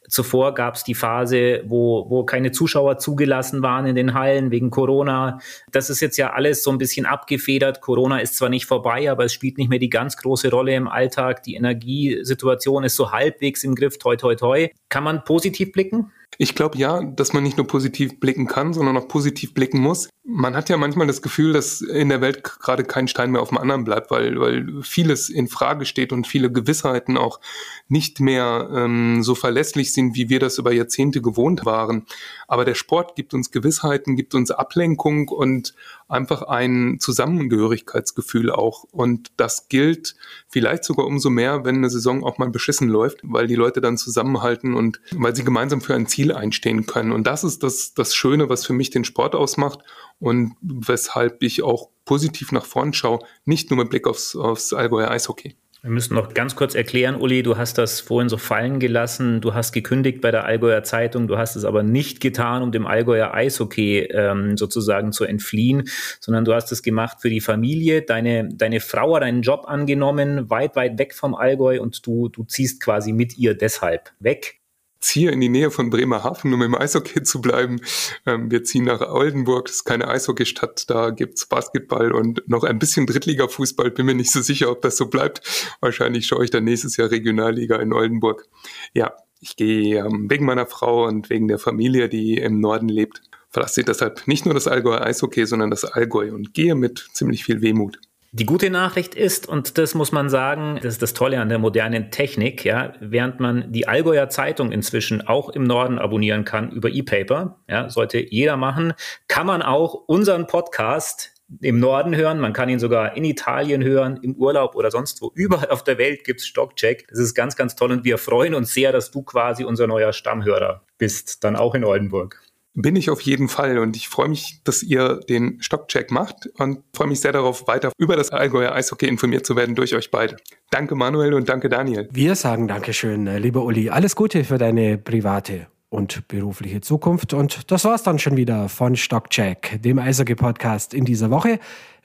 Zuvor 0.10 0.56
gab 0.56 0.74
es 0.74 0.84
die 0.84 0.96
Phase, 0.96 1.62
wo, 1.66 2.10
wo 2.10 2.24
keine 2.24 2.52
Zuschauer 2.52 2.98
zugelassen 2.98 3.62
waren 3.62 3.86
in 3.86 3.96
den 3.96 4.16
Hallen 4.16 4.50
wegen 4.50 4.72
Corona. 4.72 5.40
Das 5.72 5.92
ist 5.92 6.00
jetzt 6.00 6.18
ja 6.18 6.34
alles 6.34 6.64
so 6.64 6.72
ein 6.72 6.80
bisschen 6.80 7.06
abgefedert. 7.06 7.82
Corona 7.82 8.20
ist 8.20 8.38
zwar 8.38 8.50
nicht 8.50 8.66
vorbei, 8.66 9.12
aber 9.12 9.26
es 9.26 9.34
spielt 9.34 9.60
nicht 9.60 9.70
mehr 9.70 9.80
die 9.80 9.90
ganz 9.90 10.18
große 10.18 10.50
Rolle 10.50 10.74
im 10.74 10.88
Alltag. 10.88 11.44
Die 11.44 11.54
Energiesituation 11.56 12.84
ist 12.84 12.96
so 12.96 13.12
halbwegs 13.12 13.64
im 13.64 13.76
Griff. 13.76 14.00
Toi, 14.00 14.16
toi, 14.16 14.34
toi. 14.34 14.70
Kann 14.90 15.04
man 15.04 15.24
positiv 15.24 15.74
blicken? 15.74 16.12
Ich 16.40 16.54
glaube 16.54 16.78
ja, 16.78 17.02
dass 17.02 17.34
man 17.34 17.44
nicht 17.44 17.58
nur 17.58 17.66
positiv 17.66 18.20
blicken 18.20 18.46
kann, 18.46 18.74
sondern 18.74 18.96
auch 18.98 19.08
positiv 19.08 19.54
blicken 19.54 19.80
muss. 19.80 20.10
Man 20.24 20.56
hat 20.56 20.70
ja 20.70 20.78
manchmal 20.78 21.08
das 21.08 21.22
Gefühl, 21.22 21.54
dass 21.54 21.82
in 21.82 22.10
der 22.10 22.22
Welt 22.22 22.44
gerade 22.44 22.84
kein 22.84 23.08
Stein 23.08 23.32
mehr 23.32 23.42
auf 23.42 23.50
dem 23.50 23.58
anderen 23.58 23.84
bleibt, 23.84 24.12
weil, 24.12 24.40
weil 24.40 24.84
vieles 24.84 25.30
in 25.30 25.48
Frage 25.48 25.86
steht 25.86 26.14
und 26.14 26.28
viele 26.28 26.52
Gewissheiten 26.52 27.18
auch 27.18 27.40
nicht 27.88 28.20
mehr 28.20 28.70
ähm, 28.72 29.24
so 29.24 29.34
verlässlich 29.34 29.94
sind, 29.94 30.16
wie 30.16 30.30
wir 30.30 30.40
das 30.40 30.60
über 30.60 30.72
Jahrzehnte 30.72 31.22
gewohnt 31.22 31.66
waren. 31.66 32.06
Aber 32.48 32.66
der 32.66 32.76
Sport 32.76 33.16
gibt 33.16 33.34
uns 33.34 33.52
Gewissheiten, 33.52 34.16
gibt 34.16 34.36
uns 34.36 34.52
Ablenkung 34.52 35.30
und 35.30 35.74
einfach 36.08 36.44
ein 36.44 36.98
Zusammengehörigkeitsgefühl 37.00 38.52
auch. 38.52 38.84
Und 38.92 39.32
das 39.38 39.68
gilt 39.68 40.16
vielleicht 40.48 40.84
sogar 40.84 41.06
umso 41.06 41.30
mehr, 41.30 41.66
wenn 41.66 41.76
eine 41.76 41.90
Saison 41.90 42.24
auch 42.24 42.38
mal 42.38 42.50
beschissen 42.50 42.90
läuft, 42.90 43.20
weil 43.24 43.48
die 43.48 43.56
Leute 43.56 43.82
dann 43.82 43.98
zusammenhalten 43.98 44.74
und 44.74 45.02
weil 45.12 45.36
sie 45.36 45.44
gemeinsam 45.44 45.82
für 45.82 45.96
ein 45.96 46.08
Ziel 46.08 46.32
einstehen 46.32 46.86
können. 46.86 47.12
Und 47.12 47.28
das 47.28 47.44
ist 47.44 47.64
das, 47.64 47.94
das 47.94 48.16
Schöne, 48.16 48.50
was 48.50 48.66
für 48.66 48.74
mich 48.74 48.90
den 48.90 49.04
Sport 49.04 49.36
ausmacht 49.36 49.80
und 50.20 50.56
weshalb 50.62 51.44
ich 51.44 51.64
auch 51.64 51.90
positiv 52.06 52.52
nach 52.52 52.66
vorn 52.66 52.94
schaue, 52.94 53.20
nicht 53.46 53.70
nur 53.70 53.78
mit 53.78 53.90
Blick 53.90 54.08
aufs, 54.08 54.36
aufs 54.36 54.74
Allgäuer 54.74 55.12
Eishockey. 55.12 55.56
Wir 55.88 55.94
müssen 55.94 56.16
noch 56.16 56.34
ganz 56.34 56.58
kurz 56.58 56.76
erklären, 56.76 57.16
Uli, 57.16 57.44
du 57.44 57.56
hast 57.56 57.78
das 57.78 58.02
vorhin 58.02 58.28
so 58.28 58.36
fallen 58.36 58.82
gelassen. 58.82 59.40
Du 59.40 59.54
hast 59.54 59.72
gekündigt 59.72 60.20
bei 60.20 60.32
der 60.32 60.44
Allgäuer 60.44 60.84
Zeitung, 60.84 61.30
du 61.30 61.38
hast 61.38 61.56
es 61.56 61.64
aber 61.64 61.82
nicht 61.82 62.20
getan, 62.20 62.62
um 62.62 62.74
dem 62.74 62.86
Allgäuer 62.86 63.34
Eishockey 63.34 64.00
ähm, 64.12 64.58
sozusagen 64.58 65.14
zu 65.14 65.24
entfliehen, 65.24 65.88
sondern 66.20 66.44
du 66.44 66.54
hast 66.54 66.74
es 66.74 66.84
gemacht 66.84 67.22
für 67.22 67.30
die 67.30 67.40
Familie. 67.40 68.02
Deine, 68.02 68.50
deine 68.54 68.82
Frau 68.82 69.16
hat 69.16 69.24
einen 69.24 69.44
Job 69.44 69.64
angenommen, 69.66 70.50
weit, 70.50 70.76
weit 70.76 71.00
weg 71.00 71.14
vom 71.14 71.34
Allgäu 71.34 71.80
und 71.80 72.06
du, 72.06 72.28
du 72.28 72.44
ziehst 72.44 72.84
quasi 72.84 73.14
mit 73.14 73.38
ihr 73.38 73.56
deshalb 73.56 74.12
weg 74.20 74.60
ziehe 75.00 75.32
in 75.32 75.40
die 75.42 75.50
Nähe 75.50 75.72
von 75.72 75.90
Bremerhaven, 75.90 76.54
um 76.54 76.62
im 76.62 76.76
Eishockey 76.76 77.24
zu 77.24 77.42
bleiben. 77.42 77.80
Ähm, 78.26 78.52
wir 78.52 78.64
ziehen 78.64 78.86
nach 78.86 79.02
Oldenburg, 79.02 79.66
das 79.66 79.78
ist 79.78 79.84
keine 79.86 80.08
Eishockeystadt, 80.08 80.90
da 80.90 81.10
gibt's 81.12 81.46
Basketball 81.46 82.12
und 82.12 82.48
noch 82.48 82.64
ein 82.64 82.80
bisschen 82.80 83.06
Drittliga-Fußball. 83.06 83.92
Bin 83.92 84.06
mir 84.06 84.16
nicht 84.16 84.32
so 84.32 84.42
sicher, 84.42 84.72
ob 84.72 84.82
das 84.82 84.98
so 84.98 85.08
bleibt. 85.08 85.42
Wahrscheinlich 85.82 86.28
schaue 86.28 86.44
ich 86.44 86.52
dann 86.52 86.64
nächstes 86.64 86.98
Jahr 86.98 87.12
Regionalliga 87.12 87.78
in 87.78 87.94
Oldenburg. 87.94 88.46
Ja, 88.94 89.14
ich 89.40 89.56
gehe 89.56 90.00
ähm, 90.00 90.30
wegen 90.30 90.46
meiner 90.46 90.66
Frau 90.66 91.06
und 91.06 91.30
wegen 91.30 91.48
der 91.48 91.60
Familie, 91.60 92.10
die 92.10 92.38
im 92.38 92.60
Norden 92.60 92.90
lebt. 92.90 93.22
Verlasse 93.50 93.84
deshalb 93.84 94.28
nicht 94.28 94.46
nur 94.46 94.54
das 94.54 94.68
Allgäuer 94.68 95.02
Eishockey, 95.02 95.46
sondern 95.46 95.70
das 95.70 95.86
Allgäu 95.86 96.34
und 96.34 96.54
gehe 96.54 96.76
mit 96.76 97.08
ziemlich 97.14 97.44
viel 97.44 97.62
Wehmut. 97.62 98.00
Die 98.40 98.46
gute 98.46 98.70
Nachricht 98.70 99.16
ist, 99.16 99.50
und 99.50 99.80
das 99.80 99.96
muss 99.96 100.12
man 100.12 100.30
sagen, 100.30 100.76
das 100.84 100.94
ist 100.94 101.02
das 101.02 101.16
Tolle 101.16 101.42
an 101.42 101.50
der 101.50 101.58
modernen 101.58 102.12
Technik, 102.12 102.64
ja, 102.66 102.94
während 103.00 103.40
man 103.40 103.72
die 103.72 103.88
Allgäuer 103.88 104.30
Zeitung 104.30 104.72
inzwischen 104.72 105.28
auch 105.28 105.50
im 105.50 105.64
Norden 105.64 105.98
abonnieren 105.98 106.46
kann 106.46 106.70
über 106.70 106.90
E-Paper, 106.90 107.58
ja, 107.68 107.90
sollte 107.90 108.20
jeder 108.20 108.56
machen, 108.56 108.94
kann 109.28 109.48
man 109.48 109.64
auch 109.64 109.96
unseren 110.06 110.46
Podcast 110.46 111.34
im 111.62 111.80
Norden 111.80 112.16
hören. 112.16 112.40
Man 112.40 112.54
kann 112.54 112.70
ihn 112.70 112.78
sogar 112.78 113.18
in 113.18 113.26
Italien 113.26 113.84
hören, 113.84 114.20
im 114.22 114.36
Urlaub 114.36 114.76
oder 114.76 114.92
sonst 114.92 115.20
wo. 115.24 115.32
Überall 115.34 115.72
auf 115.72 115.84
der 115.84 115.98
Welt 115.98 116.24
gibt's 116.24 116.46
Stockcheck. 116.46 117.08
Das 117.10 117.18
ist 117.18 117.34
ganz, 117.34 117.56
ganz 117.56 117.76
toll 117.76 117.92
und 117.92 118.04
wir 118.04 118.20
freuen 118.20 118.54
uns 118.54 118.72
sehr, 118.72 118.92
dass 118.92 119.10
du 119.10 119.24
quasi 119.24 119.64
unser 119.64 119.88
neuer 119.88 120.14
Stammhörer 120.14 120.84
bist, 121.00 121.44
dann 121.44 121.56
auch 121.56 121.74
in 121.74 121.84
Oldenburg 121.84 122.40
bin 122.78 122.96
ich 122.96 123.10
auf 123.10 123.22
jeden 123.22 123.50
Fall 123.50 123.80
und 123.80 123.96
ich 123.96 124.08
freue 124.08 124.30
mich, 124.30 124.62
dass 124.64 124.84
ihr 124.84 125.20
den 125.28 125.58
Stockcheck 125.62 126.12
macht 126.12 126.48
und 126.58 126.84
freue 126.94 127.08
mich 127.08 127.20
sehr 127.20 127.32
darauf, 127.32 127.68
weiter 127.68 127.92
über 127.98 128.16
das 128.16 128.30
Allgäuer 128.30 128.72
Eishockey 128.74 129.08
informiert 129.08 129.46
zu 129.46 129.56
werden 129.56 129.76
durch 129.76 129.96
euch 129.96 130.12
beide. 130.12 130.38
Danke 130.70 130.96
Manuel 130.96 131.34
und 131.34 131.50
danke 131.50 131.70
Daniel. 131.70 132.08
Wir 132.12 132.36
sagen 132.36 132.68
Dankeschön, 132.68 133.26
äh, 133.26 133.40
lieber 133.40 133.64
Uli. 133.64 133.90
Alles 133.90 134.16
Gute 134.16 134.44
für 134.44 134.58
deine 134.58 134.98
private 134.98 135.68
und 135.90 136.28
berufliche 136.28 136.82
Zukunft. 136.82 137.34
Und 137.34 137.72
das 137.72 137.86
war's 137.86 138.04
dann 138.04 138.20
schon 138.20 138.38
wieder 138.38 138.70
von 138.70 138.96
Stockcheck, 138.96 139.82
dem 139.82 140.00
Eishockey-Podcast 140.00 140.94
in 140.94 141.06
dieser 141.06 141.30
Woche. 141.30 141.60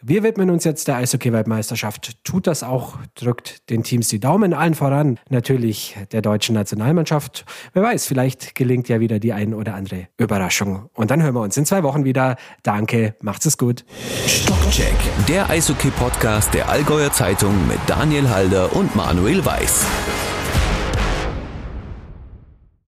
Wir 0.05 0.25
widmen 0.25 0.51
uns 0.51 0.65
jetzt 0.65 0.89
der 0.89 0.97
Eishockey-Weltmeisterschaft. 0.97 2.25
Tut 2.25 2.49
das 2.49 2.65
auch, 2.65 2.97
drückt 3.15 3.71
den 3.71 3.85
Teams 3.85 4.09
die 4.09 4.19
Daumen, 4.19 4.53
allen 4.53 4.75
voran 4.75 5.21
natürlich 5.31 5.97
der 6.11 6.23
deutschen 6.23 6.57
Nationalmannschaft. 6.57 7.45
Wer 7.73 7.85
weiß, 7.85 8.07
vielleicht 8.07 8.57
gelingt 8.57 8.89
ja 8.89 8.99
wieder 8.99 9.21
die 9.21 9.33
ein 9.33 9.55
oder 9.55 9.75
andere 9.75 10.09
Überraschung. 10.19 10.91
Und 10.95 11.13
dann 11.13 11.23
hören 11.23 11.37
wir 11.37 11.43
uns 11.43 11.57
in 11.57 11.67
zwei 11.67 11.85
Wochen 11.85 12.05
wieder. 12.05 12.37
Danke, 12.65 13.15
macht's 13.21 13.47
es 13.47 13.57
gut. 13.59 13.85
Stockcheck, 14.27 14.97
der 15.29 15.49
Eishockey-Podcast 15.49 16.53
der 16.53 16.69
Allgäuer 16.69 17.13
Zeitung 17.13 17.69
mit 17.69 17.79
Daniel 17.87 18.29
Halder 18.29 18.75
und 18.75 18.97
Manuel 18.97 19.45
Weiß. 19.45 19.87